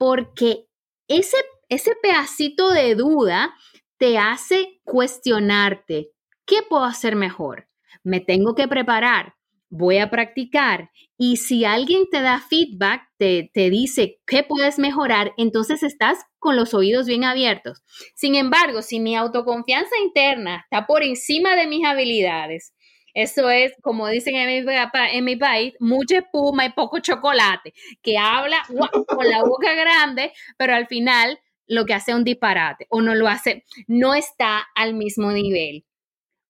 [0.00, 0.64] porque
[1.08, 1.36] ese,
[1.68, 3.54] ese pedacito de duda
[3.98, 6.12] te hace cuestionarte,
[6.46, 7.68] ¿qué puedo hacer mejor?
[8.02, 9.34] Me tengo que preparar,
[9.68, 10.90] voy a practicar.
[11.18, 16.56] Y si alguien te da feedback, te, te dice qué puedes mejorar, entonces estás con
[16.56, 17.82] los oídos bien abiertos.
[18.14, 22.72] Sin embargo, si mi autoconfianza interna está por encima de mis habilidades,
[23.14, 24.72] eso es, como dicen en mi,
[25.12, 28.62] en mi país, mucha espuma y poco chocolate, que habla
[29.06, 33.28] con la boca grande, pero al final lo que hace un disparate o no lo
[33.28, 35.84] hace, no está al mismo nivel.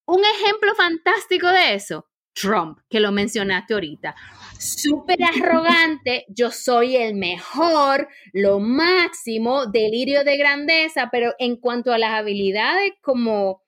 [0.06, 4.14] Un ejemplo fantástico de eso, Trump, que lo mencionaste ahorita.
[4.58, 11.98] Súper arrogante, yo soy el mejor, lo máximo, delirio de grandeza, pero en cuanto a
[11.98, 13.62] las habilidades como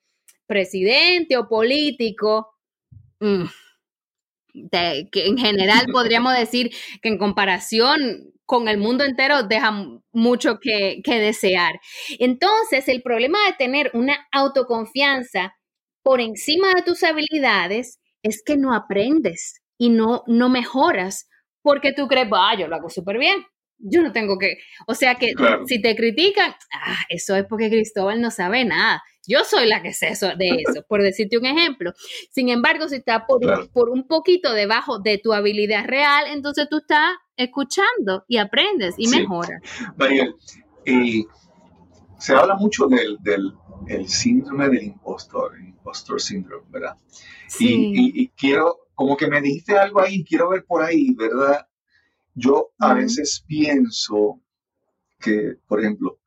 [0.47, 2.52] presidente o político,
[3.23, 3.45] mm,
[4.53, 6.71] de- que en general podríamos decir
[7.01, 7.99] que en comparación
[8.45, 9.71] con el mundo entero deja
[10.11, 11.79] mucho que, que desear.
[12.19, 15.55] Entonces, el problema de tener una autoconfianza
[16.03, 21.27] por encima de tus habilidades es que no aprendes y no, no mejoras
[21.61, 23.43] porque tú crees, ah, yo lo hago súper bien.
[23.79, 24.57] Yo no tengo que,
[24.87, 25.65] o sea que Claro.
[25.65, 29.01] si te critican, ah, eso es porque Cristóbal no sabe nada.
[29.27, 31.93] Yo soy la que sé eso, de eso, por decirte un ejemplo.
[32.31, 33.69] Sin embargo, si está por, Claro.
[33.71, 39.07] por un poquito debajo de tu habilidad real, entonces tú estás escuchando y aprendes y
[39.07, 39.19] Sí.
[39.19, 39.61] mejoras.
[39.97, 40.35] Mariel,
[40.85, 41.23] eh,
[42.19, 43.53] se habla mucho del, del
[43.87, 46.95] el síndrome del impostor, el impostor syndrome, ¿verdad?
[47.59, 51.67] Y, y- y quiero, como que me dijiste algo ahí, quiero ver por ahí, ¿verdad?
[52.33, 54.39] Yo a veces pienso
[55.19, 56.19] que, por ejemplo,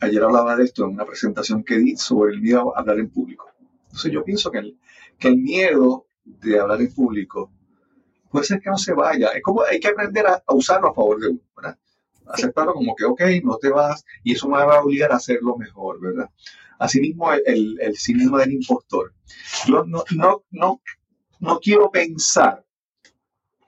[0.00, 3.10] ayer hablaba de esto en una presentación que di sobre el miedo a hablar en
[3.10, 3.50] público.
[3.84, 4.78] Entonces yo pienso que el,
[5.18, 7.52] que el miedo de hablar en público
[8.30, 9.28] puede ser que no se vaya.
[9.30, 11.78] Es como hay que aprender a, a usarlo a favor de uno, ¿verdad?
[12.26, 15.56] Aceptarlo como que, ok, no te vas y eso me va a obligar a hacerlo
[15.56, 16.30] mejor, ¿verdad?
[16.78, 19.12] Asimismo, el, el, el síndrome del impostor.
[19.66, 20.80] Yo no, no, no,
[21.40, 22.64] no quiero pensar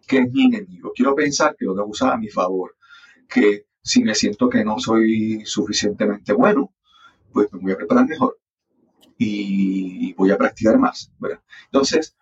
[0.07, 0.93] que es mi enemigo.
[0.95, 2.77] Quiero pensar que lo debo usar a mi favor.
[3.29, 6.73] Que si me siento que no soy suficientemente bueno,
[7.33, 8.39] pues me voy a preparar mejor
[9.19, 11.13] y voy a practicar más.
[11.67, 12.17] Entonces,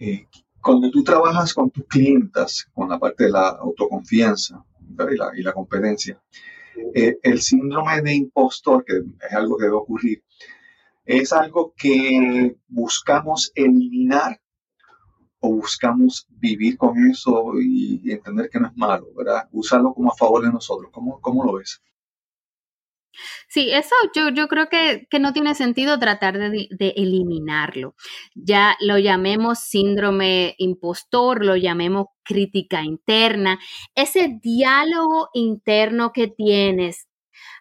[0.00, 0.26] eh,
[0.60, 4.64] cuando tú trabajas con tus clientas, con la parte de la autoconfianza
[5.10, 6.20] y, la, y la competencia,
[6.94, 10.22] Eh, el síndrome de impostor, que es algo que debe ocurrir,
[11.06, 14.38] es algo que buscamos eliminar
[15.40, 19.48] o buscamos vivir con eso y, entender que no es malo, ¿verdad?
[19.52, 20.90] Usarlo como a favor de nosotros.
[20.92, 21.82] ¿Cómo, cómo lo ves?
[23.48, 27.94] Sí, eso yo, yo creo que, no tiene sentido tratar de, de, eliminarlo.
[28.34, 33.58] Ya lo llamemos síndrome impostor, lo llamemos crítica interna,
[33.94, 37.06] ese diálogo interno que tienes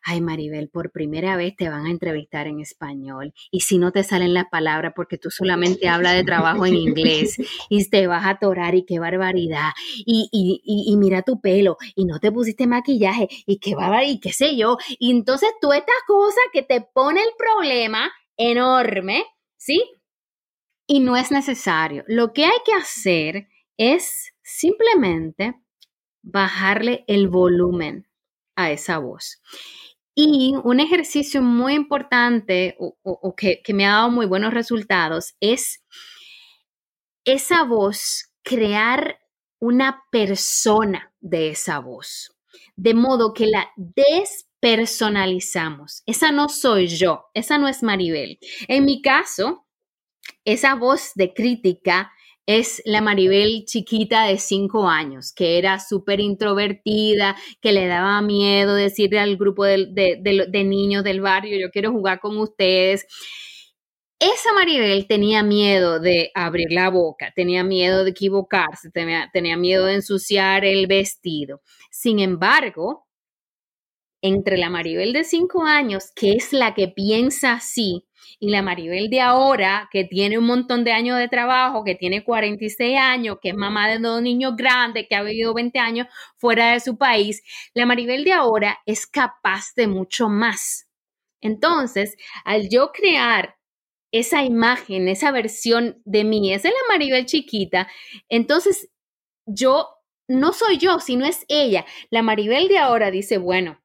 [0.06, 4.03] ay Maribel, por primera vez te van a entrevistar en español y si no te
[4.03, 7.38] salen las palabras porque tú solamente hablas de trabajo en inglés
[7.70, 12.06] y te vas a atorar y qué barbaridad y, y, y, mira tu pelo y
[12.06, 14.78] no te pusiste maquillaje y qué barbaridad y qué sé yo.
[14.99, 19.26] Y entonces tú estas cosas que te pone el problema enorme,
[19.58, 19.84] ¿sí?
[20.88, 22.03] Y no es necesario.
[22.08, 23.47] Lo que hay que hacer
[23.78, 25.56] es simplemente
[26.22, 28.08] bajarle el volumen
[28.56, 29.41] a esa voz.
[30.16, 35.84] Y un ejercicio muy importante o, que, que, me ha dado muy buenos resultados es
[37.26, 39.20] esa voz, crear
[39.59, 42.34] una persona de esa voz,
[42.76, 46.03] de modo que la despersonalizamos.
[46.05, 48.39] Esa no soy yo, esa no es Maribel.
[48.68, 49.66] En mi caso,
[50.45, 52.13] esa voz de crítica
[52.45, 58.75] es la Maribel chiquita de cinco años, que era súper introvertida, que le daba miedo
[58.75, 63.07] decirle al grupo de, niños del barrio, yo quiero jugar con ustedes.
[64.19, 69.85] Esa Maribel tenía miedo de abrir la boca, tenía miedo de equivocarse, tenía, tenía miedo
[69.85, 71.61] de ensuciar el vestido.
[71.91, 73.07] Sin embargo,
[74.21, 78.07] entre la Maribel de cinco años, que es la que piensa así,
[78.39, 82.23] y la Maribel de ahora, que tiene un montón de años de trabajo, que tiene
[82.23, 86.07] 46 años, que es mamá de dos niños grandes, que ha vivido 20 años
[86.38, 90.88] fuera de su país, la Maribel de ahora es capaz de mucho más.
[91.41, 93.55] Entonces, al yo crear
[94.11, 97.88] esa imagen, esa versión de mí, esa es la Maribel chiquita,
[98.30, 98.89] entonces
[99.45, 99.89] yo
[100.28, 101.86] no soy yo, sino es ella.
[102.09, 103.80] La Maribel de ahora dice, bueno,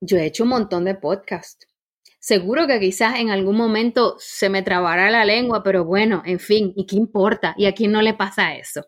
[0.00, 1.66] yo he hecho un montón de podcasts
[2.20, 6.72] Seguro que quizás en algún momento se me trabará la lengua, pero bueno, en fin,
[6.76, 7.54] ¿y qué importa?
[7.56, 8.86] ¿Y a quién no le pasa eso?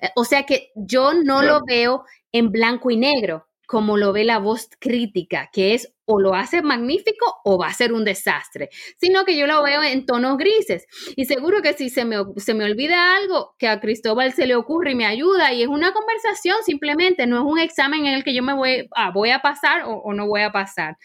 [0.00, 4.24] Eh, o sea que yo no lo veo en blanco y negro, como lo ve
[4.24, 8.68] la voz crítica, que es o lo hace magnífico o va a ser un desastre,
[8.98, 10.84] sino que yo lo veo en tonos grises.
[11.16, 14.56] Y seguro que si se me, se me olvida algo, que a Cristóbal se le
[14.56, 18.24] ocurre y me ayuda, y es una conversación simplemente, no es un examen en el
[18.24, 20.96] que yo me voy, a, voy a pasar o, no voy a pasar.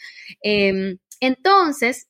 [0.41, 2.09] Em, entonces,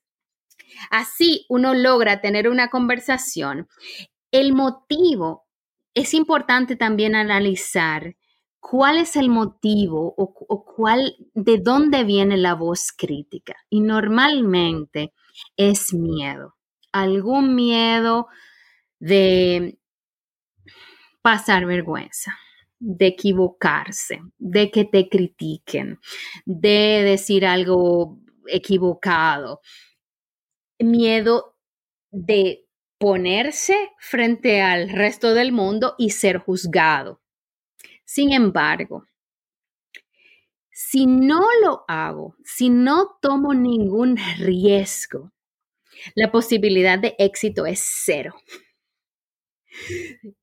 [0.90, 3.68] así uno logra tener una conversación.
[4.32, 5.48] El motivo
[5.94, 8.16] es importante también analizar
[8.60, 13.56] cuál es el motivo o, cuál, de dónde viene la voz crítica.
[13.70, 15.14] Y normalmente
[15.56, 16.56] es miedo,
[16.92, 18.28] algún miedo
[19.00, 19.80] de
[21.22, 22.38] pasar vergüenza,
[22.80, 26.00] de equivocarse, de que te critiquen,
[26.46, 29.62] de decir algo equivocado,
[30.80, 31.56] miedo
[32.12, 32.66] de
[32.98, 37.22] ponerse frente al resto del mundo y ser juzgado.
[38.06, 39.06] Sin embargo,
[40.72, 45.32] si no lo hago, si no tomo ningún riesgo,
[46.16, 48.36] la posibilidad de éxito es cero.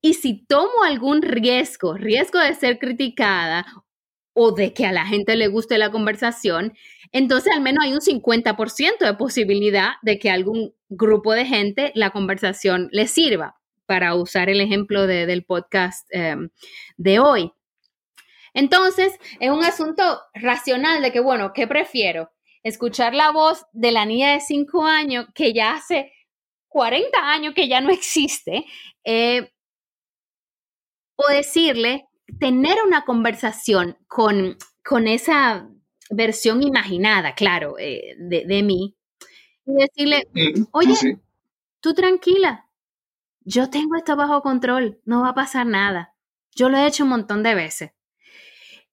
[0.00, 3.64] Y si tomo algún riesgo, riesgo de ser criticada
[4.32, 6.74] o de que a la gente le guste la conversación,
[7.14, 12.10] entonces al menos hay un 50% de posibilidad de que algún grupo de gente la
[12.10, 13.56] conversación le sirva,
[13.86, 16.50] para usar el ejemplo del podcast em,
[16.96, 17.52] de hoy.
[18.52, 22.30] Entonces, es un asunto racional de que, bueno, ¿qué prefiero?
[22.64, 26.12] Escuchar la voz de la niña de 5 años que ya hace
[26.68, 28.64] 40 años que ya no existe,
[29.04, 29.52] eh,
[31.16, 32.08] o decirle,
[32.40, 35.68] tener una conversación con, con esa
[36.10, 38.96] versión imaginada, claro, eh, de, mí,
[39.66, 40.28] y decirle,
[40.72, 41.18] oye,
[41.80, 42.66] tú tranquila,
[43.44, 46.14] yo tengo esto bajo control, no va a pasar nada.
[46.54, 47.90] Yo lo he hecho un montón de veces.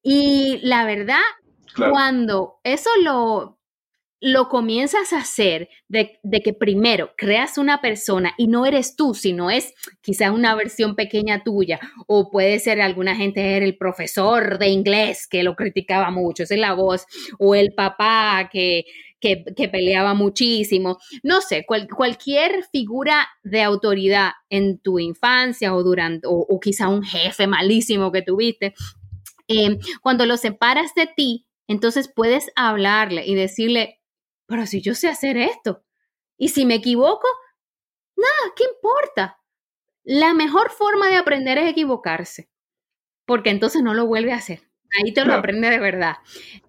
[0.02, 1.20] Y la verdad,
[1.76, 3.58] cuando eso lo,
[4.22, 9.50] lo comienzas a hacer de, que primero creas una persona y no eres tú, sino
[9.50, 14.68] es quizás una versión pequeña tuya, o puede ser alguna gente, era el profesor de
[14.68, 17.04] inglés que lo criticaba mucho, esa es la voz,
[17.40, 18.84] o el papá que,
[19.18, 26.60] que, peleaba muchísimo, no sé, cualquier figura de autoridad en tu infancia o durante, o,
[26.60, 28.72] quizá un jefe malísimo que tuviste,
[29.48, 33.98] eh, cuando lo separas de ti, entonces puedes hablarle y decirle,
[34.52, 35.82] pero si yo sé hacer esto,
[36.36, 37.26] y si me equivoco,
[38.16, 39.38] nada, ¿qué importa?
[40.04, 42.50] La mejor forma de aprender es equivocarse,
[43.24, 44.60] porque entonces no lo vuelve a hacer.
[45.02, 46.16] Ahí te lo aprende de verdad.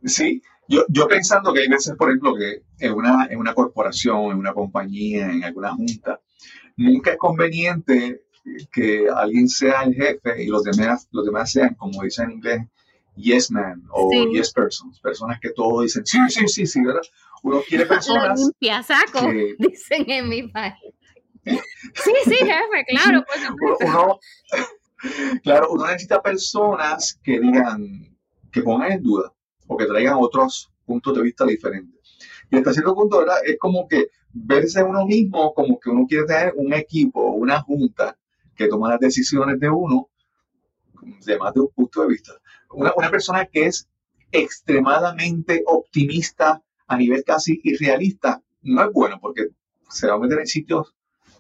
[0.06, 4.32] Sí, yo, yo pensando que hay veces, por ejemplo, que en una, en una corporación,
[4.32, 6.22] en una compañía, en alguna junta,
[6.78, 8.22] nunca es conveniente
[8.72, 12.62] que alguien sea el jefe y los demás, los demás sean, como dicen en inglés,
[13.16, 14.28] yes man o Sí.
[14.34, 17.02] yes persons, personas que todos dicen, sí, sí, sí, sí, ¿verdad?
[17.44, 20.74] Uno quiere Lo personas limpia saco, que- dicen en mi país.
[21.46, 23.86] Sí, sí, jefe, claro, por uno, supuesto.
[23.86, 24.20] uno-
[25.44, 28.16] claro, uno necesita personas que digan,
[28.52, 29.34] que pongan en duda
[29.68, 32.18] o que traigan otros puntos de vista diferentes.
[32.50, 33.38] Y hasta cierto punto, ¿verdad?
[33.46, 38.18] Es como que verse uno mismo, como que uno quiere tener un equipo, una junta
[38.56, 40.10] que toma las decisiones de uno
[41.26, 42.32] de más de un punto de vista.
[42.74, 43.88] Una, una persona que es
[44.32, 49.48] extremadamente optimista a nivel casi irrealista no es bueno porque
[49.90, 50.96] se va a meter en sitios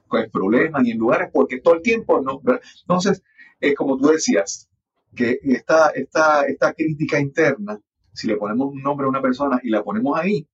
[0.07, 2.39] con problemas y en lugares porque todo el tiempo no.
[2.41, 2.61] ¿verdad?
[2.81, 3.23] Entonces,
[3.59, 4.69] es como tú decías,
[5.15, 7.79] que esta, esta, esta crítica interna,
[8.13, 10.47] si le ponemos un nombre a una persona y la ponemos ahí,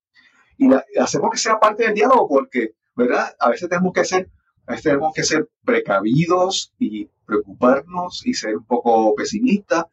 [0.58, 3.34] y la, hacemos que sea parte del diálogo, porque, ¿verdad?
[3.38, 4.30] A veces tenemos que ser,
[4.66, 9.84] a veces tenemos que ser precavidos y preocuparnos y ser un poco pesimistas,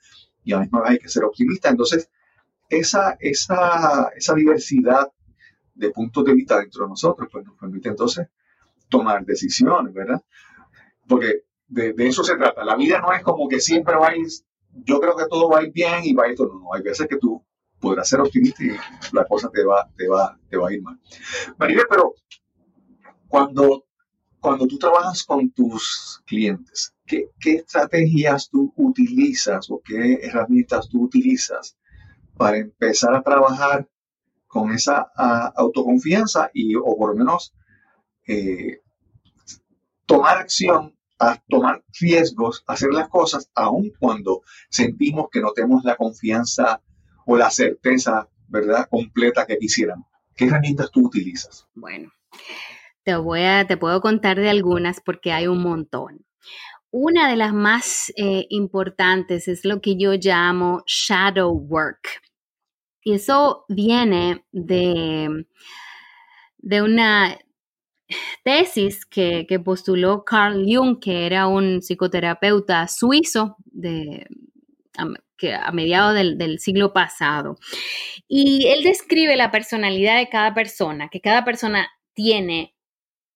[0.48, 1.72] y a la misma vez hay que ser optimistas.
[1.72, 2.10] Entonces,
[2.70, 5.12] esa, esa, esa diversidad
[5.76, 8.30] de puntos de vista dentro de nosotros, pues nos permite entonces
[8.88, 10.24] tomar decisiones, ¿verdad?
[11.06, 12.64] Porque de, de eso se trata.
[12.64, 14.26] La vida no es como que siempre va a ir,
[14.86, 16.58] yo creo que todo va a ir bien y va a ir todo.
[16.58, 17.46] No, hay veces que tú
[17.82, 18.72] podrás ser optimista y
[19.12, 20.98] la cosa te va, te va, te va a ir mal.
[21.58, 22.16] Maribel, pero
[23.28, 23.86] cuando,
[24.40, 31.78] cuando tú trabajas con tus clientes, ¿qué, estrategias tú utilizas o qué herramientas tú utilizas
[32.38, 33.88] para empezar a trabajar
[34.48, 35.12] con esa
[35.56, 37.54] autoconfianza y, o por lo menos,
[38.28, 38.82] eh,
[40.06, 40.96] tomar acción,
[41.48, 46.82] tomar riesgos, hacer las cosas, aun cuando sentimos que no tenemos la confianza
[47.26, 50.08] o la certeza, ¿verdad?, completa que quisiéramos.
[50.36, 51.68] ¿Qué herramientas tú utilizas?
[51.74, 52.12] Bueno,
[53.04, 56.27] te voy a, te puedo contar de algunas porque hay un montón.
[56.92, 62.22] Una de las más eh, importantes es lo que yo llamo shadow work.
[63.04, 65.46] Y eso viene de,
[66.58, 67.38] de una
[68.44, 74.28] tesis que, que postuló Carl Jung, que era un psicoterapeuta suizo de,
[74.98, 75.08] a,
[75.38, 77.58] que a mediados del, del siglo pasado.
[78.28, 82.76] Y él describe la personalidad de cada persona, que cada persona tiene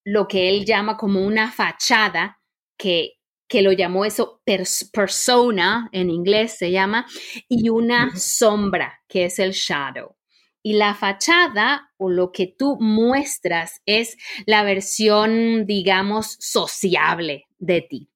[0.04, 2.40] lo que él llama como una fachada,
[2.78, 3.21] que,
[3.52, 7.06] que lo llamó eso pers persona, en inglés se llama,
[7.50, 10.16] y una sombra, que es el shadow.
[10.64, 18.10] Y la fachada o lo que tú muestras es la versión, digamos, sociable de ti.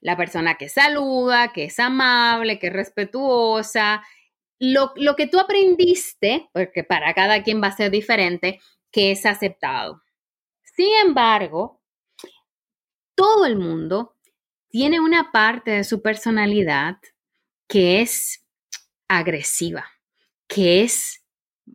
[0.00, 4.04] La persona que saluda, que es amable, que es respetuosa,
[4.60, 8.60] lo, lo que tú aprendiste, porque para cada quien va a ser diferente,
[8.92, 10.00] que es aceptado.
[10.62, 11.81] Sin embargo,
[13.14, 14.16] todo el mundo
[14.68, 16.98] tiene una parte de su personalidad
[17.68, 18.44] que es
[19.08, 19.86] agresiva,
[20.46, 21.22] que es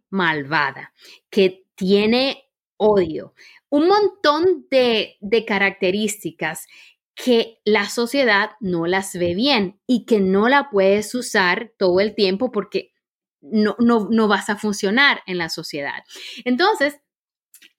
[0.10, 0.94] malvada,
[1.30, 3.34] que tiene odio,
[3.70, 6.68] un montón de, características
[7.16, 12.16] que la sociedad no las ve bien y que no la puedes usar todo el
[12.16, 12.94] tiempo porque
[13.42, 16.04] no, no, no vas a funcionar en la sociedad.
[16.46, 17.00] Entonces,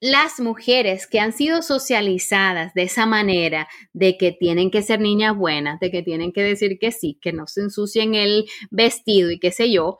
[0.01, 5.37] las mujeres que han sido socializadas de esa manera, de que tienen que ser niñas
[5.37, 9.39] buenas, de que tienen que decir que sí, que no se ensucien el vestido y
[9.39, 9.99] qué sé yo,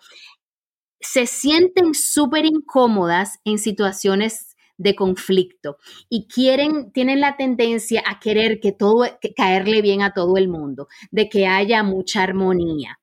[1.01, 5.77] se sienten súper incómodas en situaciones de conflicto
[6.09, 9.05] y quieren, tienen la tendencia a querer que todo,
[9.37, 13.01] caerle bien a todo el mundo, de que haya mucha armonía.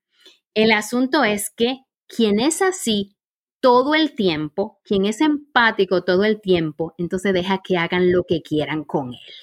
[0.53, 3.14] El asunto es que quien es así
[3.65, 8.43] todo el tiempo, quien es empático todo el tiempo, entonces deja que hagan lo que
[8.43, 9.33] quieran con él.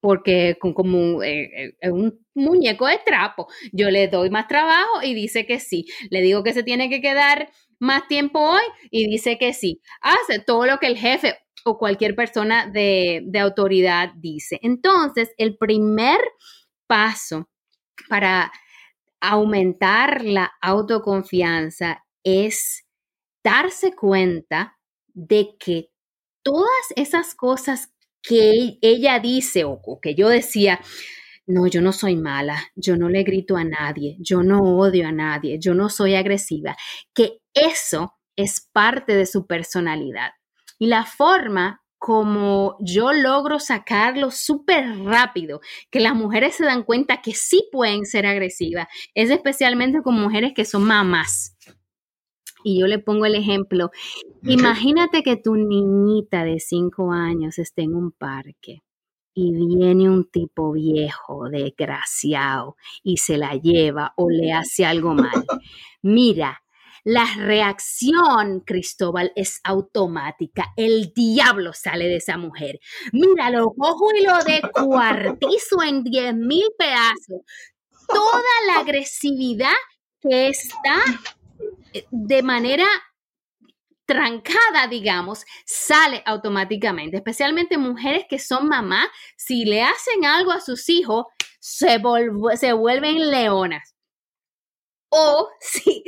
[0.00, 5.12] Porque con, como eh, eh, un, muñeco de trapo, yo le doy más trabajo y
[5.12, 5.86] dice que sí.
[6.08, 7.50] Le digo que se tiene que quedar
[7.80, 8.62] más tiempo hoy
[8.92, 9.80] y dice que sí.
[10.02, 14.60] Hace todo lo que el jefe o cualquier persona de, de autoridad dice.
[14.62, 16.20] Entonces, el primer
[16.86, 17.48] paso
[18.08, 18.52] para
[19.20, 22.85] aumentar la autoconfianza es
[23.46, 24.76] darse cuenta
[25.14, 25.92] de que
[26.42, 30.80] todas esas cosas que ella dice o, que yo decía,
[31.46, 35.12] no, yo no soy mala, yo no le grito a nadie, yo no odio a
[35.12, 36.76] nadie, yo no soy agresiva,
[37.14, 40.32] que eso es parte de su personalidad.
[40.80, 47.22] Y la forma como yo logro sacarlo súper rápido, que las mujeres se dan cuenta
[47.22, 51.56] que sí pueden ser agresivas, es especialmente con mujeres que son mamás.
[52.68, 53.92] Y yo le pongo el ejemplo,
[54.42, 58.82] imagínate que tu niñita de cinco años esté en un parque
[59.34, 65.44] y viene un tipo viejo, desgraciado, y se la lleva o le hace algo mal.
[66.02, 66.60] Mira,
[67.04, 70.72] la reacción, Cristóbal, es automática.
[70.76, 72.80] El diablo sale de esa mujer.
[73.12, 74.32] Mira, lo cojo y lo
[74.72, 77.42] cuartizo en 10 mil pedazos.
[78.08, 79.70] Toda la agresividad
[80.20, 80.98] que está
[82.10, 82.86] de manera
[84.06, 87.16] trancada, digamos, sale automáticamente.
[87.16, 91.26] Especialmente mujeres que son mamás, si le hacen algo a sus hijos,
[91.58, 92.00] se,
[92.56, 93.94] se vuelven leonas.
[95.08, 96.04] O si,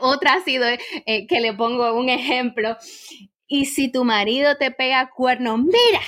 [0.00, 2.76] otra ha sido eh, que le pongo un ejemplo,
[3.46, 6.00] y si tu marido te pega cuerno, mira,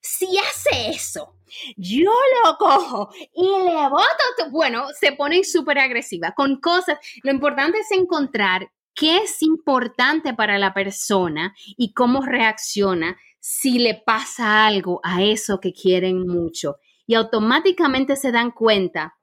[0.00, 1.35] si hace eso,
[1.76, 2.10] yo
[2.44, 6.98] lo cojo y le boto, bueno, se ponen súper agresiva con cosas.
[7.22, 14.02] Lo importante es encontrar qué es importante para la persona y cómo reacciona si le
[14.04, 16.76] pasa algo a eso que quieren mucho.
[17.06, 19.16] Y automáticamente se dan cuenta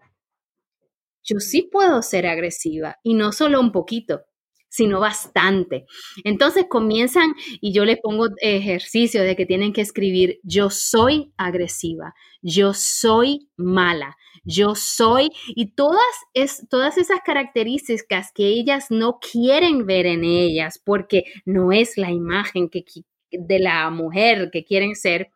[1.24, 4.26] yo sí puedo ser agresiva y no solo un poquito,
[4.74, 5.86] sino bastante.
[6.24, 12.16] Entonces comienzan y yo les pongo ejercicio de que tienen que escribir, yo soy agresiva,
[12.42, 16.02] yo soy mala, yo soy, y todas,
[16.34, 22.10] es, todas esas características que ellas no quieren ver en ellas porque no es la
[22.10, 22.84] imagen que,
[23.30, 25.30] de la mujer que quieren ser,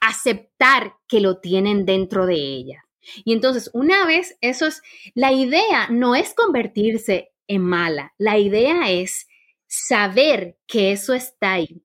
[0.00, 2.84] aceptar que lo tienen dentro de ella.
[3.24, 4.82] Y entonces, una vez eso es,
[5.14, 9.26] la idea no es convertirse en mala, la idea es
[9.66, 11.82] saber que eso está ahí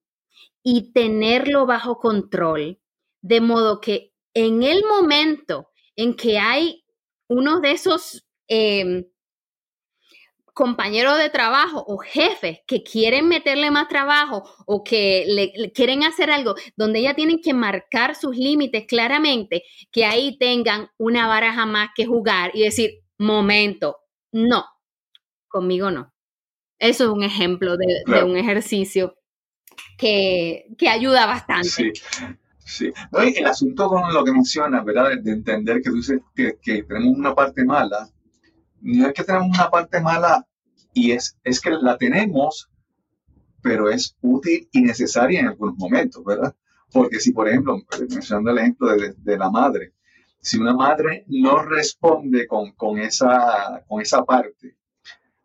[0.62, 2.80] y tenerlo bajo control,
[3.22, 6.84] de modo que en el momento en que hay
[7.28, 9.04] uno de esos em,
[10.52, 16.30] compañeros de trabajo o jefes que quieren meterle más trabajo o que le, quieren hacer
[16.30, 21.90] algo donde ella tienen que marcar sus límites claramente, que ahí tengan una baraja más
[21.94, 23.98] que jugar y decir, momento,
[24.32, 24.64] no,
[25.50, 26.12] conmigo no.
[26.78, 29.14] Eso es un ejemplo de, un ejercicio
[29.98, 31.68] que, ayuda bastante.
[31.68, 31.92] Sí.
[32.64, 32.92] Sí.
[33.12, 35.10] el asunto con lo que mencionas, ¿verdad?
[35.20, 38.08] De entender que tú dices que, que tenemos una parte mala,
[38.80, 40.46] no es que tenemos una parte mala
[40.92, 42.70] y es, es que la tenemos,
[43.62, 46.54] pero es útil y necesaria en algunos momentos, ¿verdad?
[46.92, 47.78] Porque si, por ejemplo,
[48.08, 49.92] mencionando el ejemplo de, la madre,
[50.40, 54.76] si una madre no responde con, con, esa, con esa parte,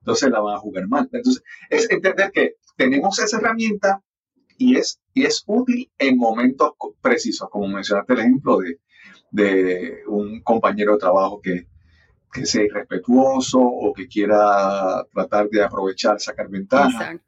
[0.06, 1.10] entonces la van a jugar mal.
[1.12, 4.04] Entonces, es entender que tenemos esa herramienta
[4.56, 8.80] y es, y es útil en momentos precisos, como mencionaste el ejemplo de,
[9.32, 11.68] de un compañero de trabajo que,
[12.32, 17.20] que sea irrespetuoso o que quiera tratar de aprovechar, sacar ventaja.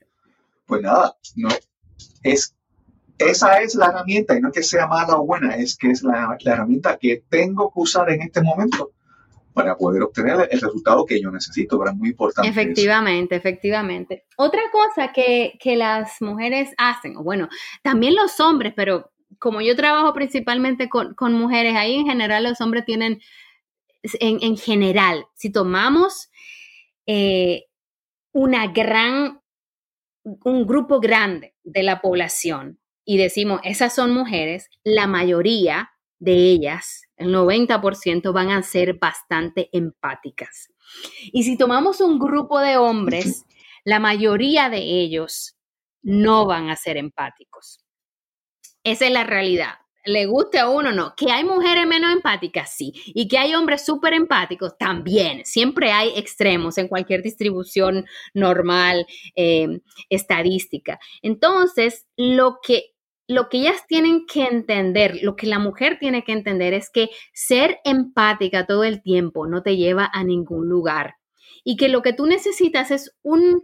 [0.67, 1.49] Pues nada, no,
[2.21, 2.55] es,
[3.17, 6.03] esa es la herramienta y no es que sea mala o buena, es que es
[6.03, 8.91] la, herramienta que tengo que usar en este momento
[9.57, 12.47] para poder obtener el resultado que yo necesito, es muy importante.
[12.47, 14.25] Efectivamente, efectivamente.
[14.37, 17.49] Otra cosa que, que las mujeres hacen, o bueno,
[17.81, 22.61] también los hombres, pero como yo trabajo principalmente con, con mujeres, ahí en general los
[22.61, 23.19] hombres tienen
[24.19, 26.29] en, general, si tomamos
[27.07, 27.65] eh,
[28.31, 29.41] una gran,
[30.23, 35.89] un grupo grande de la población y decimos, esas son mujeres, la mayoría
[36.19, 40.69] de ellas, el 90%, van a ser bastante empáticas.
[41.31, 43.45] Y si tomamos un grupo de hombres,
[43.83, 45.55] la mayoría de ellos
[46.01, 47.79] no van a ser empáticos.
[48.83, 49.75] Esa es la realidad
[50.07, 51.13] le guste a uno, no.
[51.15, 52.93] Que hay mujeres menos empáticas, sí.
[53.07, 55.45] Y que hay hombres súper empáticos, también.
[55.45, 59.05] Siempre hay extremos en cualquier distribución normal,
[59.35, 60.99] em, estadística.
[61.21, 62.95] Entonces, lo que,
[63.27, 67.09] lo que ellas tienen que entender, lo que la mujer tiene que entender es que
[67.33, 71.15] ser empática todo el tiempo no te lleva a ningún lugar.
[71.63, 73.61] Y que lo que tú necesitas es un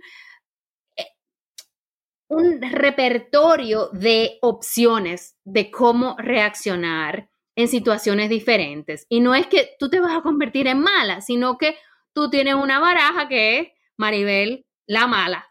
[2.34, 9.05] un repertorio de opciones de cómo reaccionar en situaciones diferentes.
[9.09, 11.78] Y no es que tú te vas a convertir en mala, sino que
[12.14, 15.47] tú tienes una baraja que es Maribel la mala.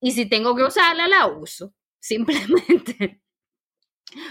[0.00, 1.72] Y si tengo que usarla, la uso.
[2.00, 3.20] Simplemente.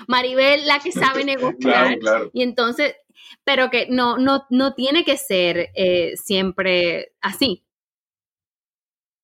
[0.07, 1.97] Maribel la que sabe negociar.
[2.33, 2.95] Y entonces
[3.43, 7.65] pero que no, no, no tiene que ser eh, siempre así.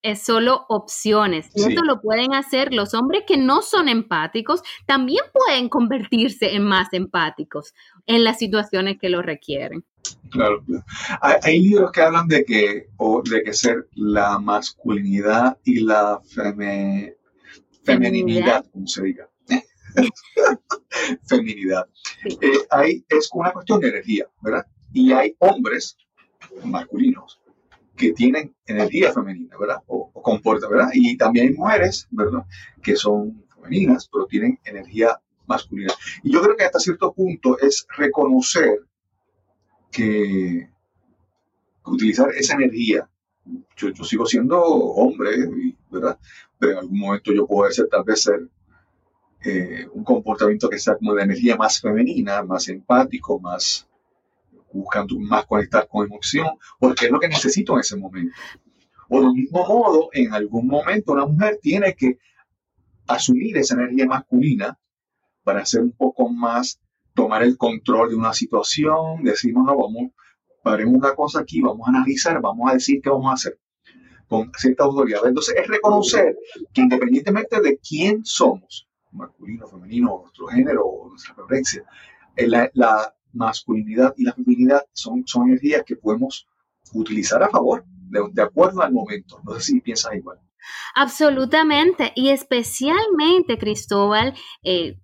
[0.02, 1.48] Es solo opciones.
[1.54, 1.68] Y Sí.
[1.70, 6.92] esto lo pueden hacer los hombres que no son empáticos, también pueden convertirse en más
[6.92, 7.72] empáticos
[8.06, 9.84] en las situaciones que lo requieren.
[10.30, 10.84] Claro, claro.
[11.22, 16.20] Hay, hay libros que hablan de que, o de que ser la masculinidad y la
[16.20, 17.16] feme-
[17.84, 19.28] femeninidad, como se diga.
[21.26, 21.86] Feminidad.
[22.22, 22.38] Sí.
[22.40, 24.66] Eh, ahí es una cuestión de energía, ¿verdad?
[24.92, 25.96] Y hay hombres
[26.64, 27.40] masculinos
[27.96, 29.78] que tienen energía femenina, ¿verdad?
[29.86, 30.90] O, o comporta, ¿verdad?
[30.92, 32.44] Y también hay mujeres, ¿verdad?
[32.82, 35.92] Que son femeninas, pero tienen energía masculina.
[36.22, 38.80] Y yo creo que hasta cierto punto es reconocer
[39.92, 40.68] que
[41.84, 43.08] utilizar esa energía.
[43.76, 45.30] Yo, yo sigo siendo hombre,
[45.62, 46.18] y- ¿verdad?
[46.58, 48.48] Pero en algún momento yo puedo ser, tal vez ser
[49.44, 53.86] eh, un comportamiento que sea como de energía más femenina, más empático, más
[54.72, 58.34] buscando más conectar con emoción, porque es lo que necesito en ese momento.
[59.08, 62.18] O del mismo modo, en algún momento una mujer tiene que
[63.06, 64.78] asumir esa energía masculina
[65.44, 66.80] para hacer un poco más,
[67.14, 70.12] tomar el control de una situación, decir, no, no, vamos,
[70.62, 73.58] paremos una cosa aquí, vamos a analizar, vamos a decir qué vamos a hacer
[74.28, 75.26] con cierta autoridad.
[75.26, 76.36] Entonces, es reconocer
[76.72, 81.84] que independientemente de quién somos, masculino, femenino, nuestro género o nuestra preferencia,
[82.36, 86.46] eh, la, la masculinidad y la feminidad son, son energías que podemos
[86.92, 89.40] utilizar a favor, de, de acuerdo al momento.
[89.44, 90.38] No sé si piensas igual.
[90.94, 94.98] Absolutamente, y especialmente, Cristóbal, eh,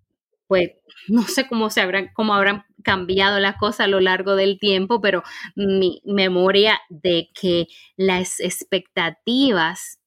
[0.46, 0.70] pues
[1.08, 5.00] no sé cómo se habrán, cómo habrán cambiado las cosas a lo largo del tiempo,
[5.00, 5.22] pero
[5.54, 7.66] mi memoria de que
[7.96, 9.98] las expectativas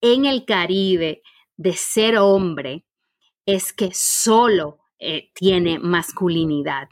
[0.00, 1.22] en el Caribe
[1.56, 2.84] de ser hombre
[3.46, 6.88] es que solo eh, tiene masculinidad.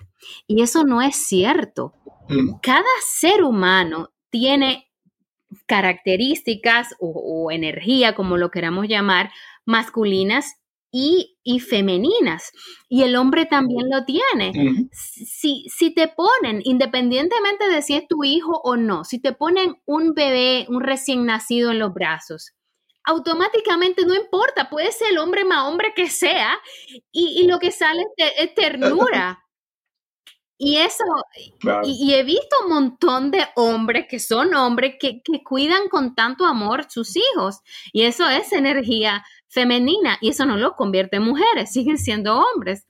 [0.46, 1.92] Y eso no es cierto.
[2.28, 4.90] Mm, Cada ser humano tiene
[5.66, 7.08] características o,
[7.46, 9.30] o energía, como lo queramos llamar,
[9.64, 10.56] masculinas
[10.90, 12.50] y, y femeninas.
[12.88, 14.88] Y el hombre también lo tiene.
[14.92, 19.76] Si, si te ponen, independientemente de si es tu hijo o no, si te ponen
[19.84, 22.52] un bebé, un recién nacido en los brazos,
[23.04, 26.58] automáticamente no importa, puede ser el hombre más hombre que sea,
[27.12, 29.40] y, y lo que sale es, te- es ternura.
[30.58, 31.04] Y eso,
[31.60, 31.82] claro.
[31.86, 36.14] y, y he visto un montón de hombres que son hombres que, que cuidan con
[36.14, 37.58] tanto amor sus hijos.
[37.92, 39.22] Y eso es energía
[39.56, 40.18] femenina.
[40.20, 42.86] Y eso no los convierte en mujeres, siguen siendo hombres.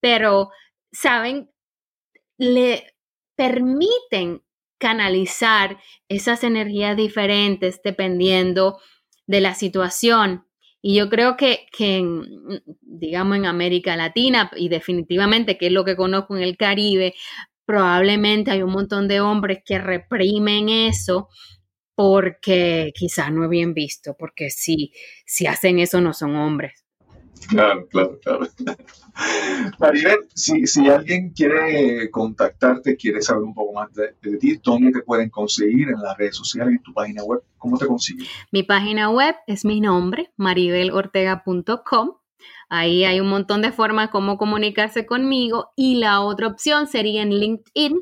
[0.00, 0.50] Pero,
[0.92, 1.50] ¿saben?
[2.38, 2.94] Le
[3.36, 4.42] permiten
[4.78, 8.78] canalizar esas energías diferentes dependiendo
[9.26, 10.46] de la situación.
[10.80, 12.22] Y yo creo que, que en,
[12.82, 17.14] digamos, en América Latina, y definitivamente que es lo que conozco en el Caribe,
[17.64, 21.28] probablemente hay un montón de hombres que reprimen eso
[21.94, 24.92] porque quizás no es bien visto, porque si,
[25.26, 26.84] si hacen eso no son hombres.
[27.48, 28.46] Claro, claro, claro.
[29.78, 34.92] Maribel, si, si alguien quiere contactarte, quiere saber un poco más de, de ti, ¿dónde
[34.92, 35.88] te pueden conseguir?
[35.88, 38.26] En las redes sociales, en tu página web, ¿cómo te consiguen?
[38.50, 42.16] Mi página web es mi nombre, maribelortega.com.
[42.68, 47.30] Ahí hay un montón de formas como comunicarse conmigo y la otra opción sería en
[47.30, 48.00] LinkedIn,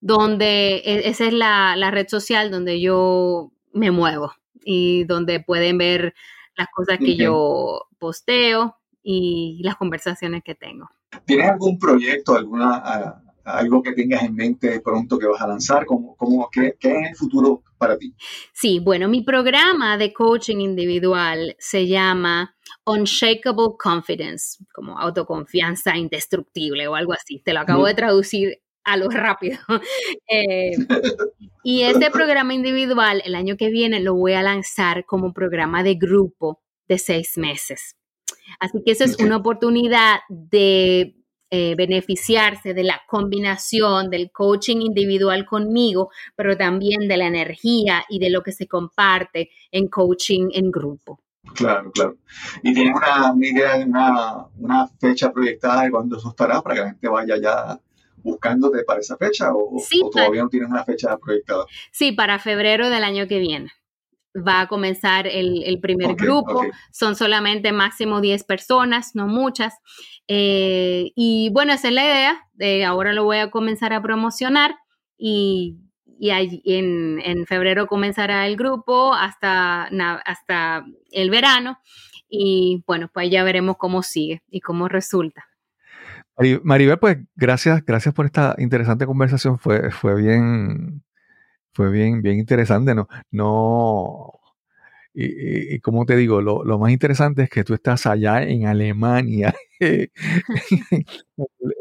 [0.00, 4.32] donde e- esa es la, la red social donde yo me muevo
[4.64, 6.14] y donde pueden ver
[6.56, 10.88] las cosas que yo posteo y las conversaciones que tengo.
[11.24, 15.86] ¿Tienes algún proyecto, alguna, ah, algo que tengas en mente pronto que vas a lanzar?
[15.86, 18.14] ¿Cómo, cómo, qué, ¿Qué es el futuro para ti?
[18.52, 26.94] Sí, bueno, mi programa de coaching individual se llama Unshakable Confidence, como autoconfianza indestructible o
[26.94, 27.40] algo así.
[27.44, 29.58] Te lo acabo de traducir a lo rápido.
[30.28, 30.76] Eh,
[31.62, 35.96] y este programa individual, el año que viene, lo voy a lanzar como programa de
[35.96, 37.96] grupo de seis meses.
[38.60, 41.16] Así que eso es una oportunidad de
[41.50, 48.18] eh, beneficiarse de la combinación del coaching individual conmigo, pero también de la energía y
[48.18, 51.20] de lo que se comparte en coaching en grupo.
[51.54, 52.16] Claro, claro.
[52.62, 56.74] ¿Y tienes una, una idea de una, una fecha proyectada de cuándo eso estará para
[56.74, 57.80] que la gente vaya ya
[58.22, 61.64] buscándote para esa fecha o, Sí, o todavía no tienes una fecha proyectada?
[61.92, 63.70] Sí, para febrero del año que viene.
[64.36, 66.62] Va a comenzar el, el primer grupo.
[66.92, 69.74] Son solamente máximo 10 personas, no muchas.
[70.28, 72.40] Eh, y bueno, esa es la idea.
[72.58, 74.74] Eh, ahora lo voy a comenzar a promocionar
[75.16, 75.78] y,
[76.18, 81.78] y en, en febrero comenzará el grupo hasta, na- hasta el verano.
[82.28, 85.44] Y bueno, pues ya veremos cómo sigue y cómo resulta.
[86.62, 89.58] Maribel, pues gracias, gracias por esta interesante conversación.
[89.58, 91.02] Fue, fue bien,
[91.72, 92.94] fue bien, bien interesante.
[92.94, 94.32] No, no,
[95.18, 100.10] y, como te digo, lo, más interesante es que tú estás allá en Alemania, en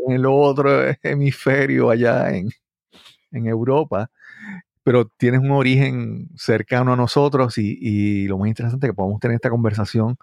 [0.07, 0.69] el otro
[1.03, 2.49] hemisferio, allá en,
[3.31, 4.09] en Europa,
[4.83, 9.35] pero tienes un origen cercano a nosotros y, lo más interesante es que podamos tener
[9.35, 10.17] esta conversación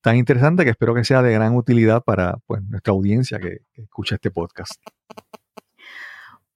[0.00, 3.82] tan interesante que espero que sea de gran utilidad para pues, nuestra audiencia que, que
[3.82, 4.80] escucha este podcast.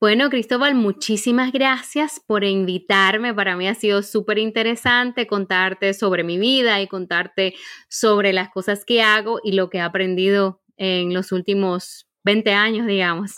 [0.03, 3.32] Bueno, Cristóbal, muchísimas gracias por invitarme.
[3.32, 7.55] Para mí ha sido súper interesante contarte sobre mi vida y contarte
[7.88, 12.86] sobre las cosas que hago y lo que he aprendido en los últimos 20 años,
[12.88, 13.36] digamos.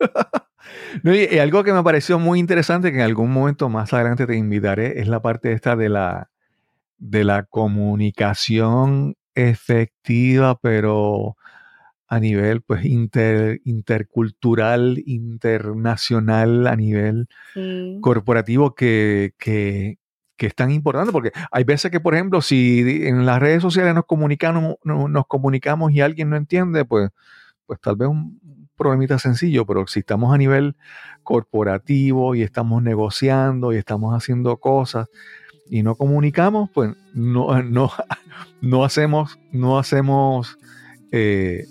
[1.04, 5.00] y algo que me pareció muy interesante, que en algún momento más adelante te invitaré,
[5.00, 6.30] es la parte esta de la,
[6.98, 11.36] de la comunicación efectiva, pero
[12.08, 17.28] a nivel pues inter, intercultural, internacional, a nivel
[18.00, 19.98] corporativo que, que,
[20.36, 23.94] que, es tan importante, porque hay veces que, por ejemplo, si en las redes sociales
[23.94, 27.10] nos comunicamos, nos comunicamos y alguien no entiende, pues,
[27.66, 28.40] pues tal vez un
[28.76, 30.76] problemita sencillo, pero si estamos a nivel
[31.22, 35.08] corporativo y estamos negociando y estamos haciendo cosas
[35.70, 37.90] y no comunicamos, pues no, no,
[38.60, 40.58] no hacemos, no hacemos
[41.12, 41.66] eh,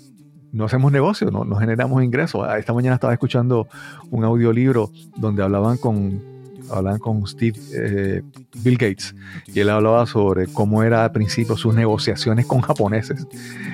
[0.56, 2.46] no hacemos negocio, no, no generamos ingresos.
[2.48, 3.68] Ah, esta mañana estaba escuchando
[4.10, 6.24] un audiolibro donde hablaban con,
[6.72, 8.22] hablaban con Steve eh,
[8.64, 9.14] Bill Gates
[9.48, 13.28] y él hablaba sobre cómo era al principio sus negociaciones con japoneses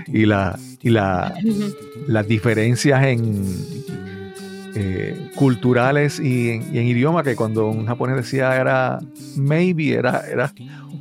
[0.07, 1.35] y, la, y la,
[2.07, 3.45] las diferencias en
[4.75, 8.99] eh, culturales y en, idioma que cuando un japonés decía era
[9.35, 10.53] maybe, era, era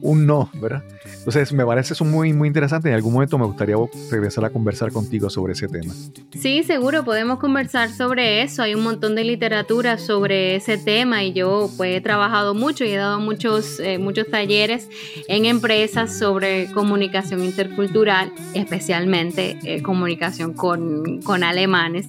[0.03, 0.83] un no, ¿verdad?
[1.19, 2.89] Entonces, me parece eso muy, muy interesante.
[2.89, 3.77] En algún momento me gustaría
[4.11, 5.93] regresar a conversar contigo sobre ese tema.
[6.33, 8.63] Sí, seguro, podemos conversar sobre eso.
[8.63, 12.93] Hay un montón de literatura sobre ese tema y yo pues he trabajado mucho y
[12.93, 14.89] he dado muchos, eh, muchos talleres
[15.29, 22.09] en empresas sobre comunicación intercultural, especialmente eh, comunicación con, con alemanes.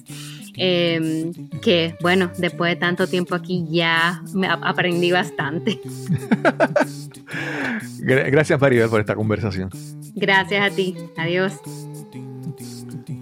[0.54, 1.32] Em,
[1.62, 5.80] que bueno, después de tanto tiempo aquí ya me aprendí bastante.
[7.98, 9.70] Gracias Maribel por esta conversación.
[10.14, 11.54] Gracias a ti, adiós.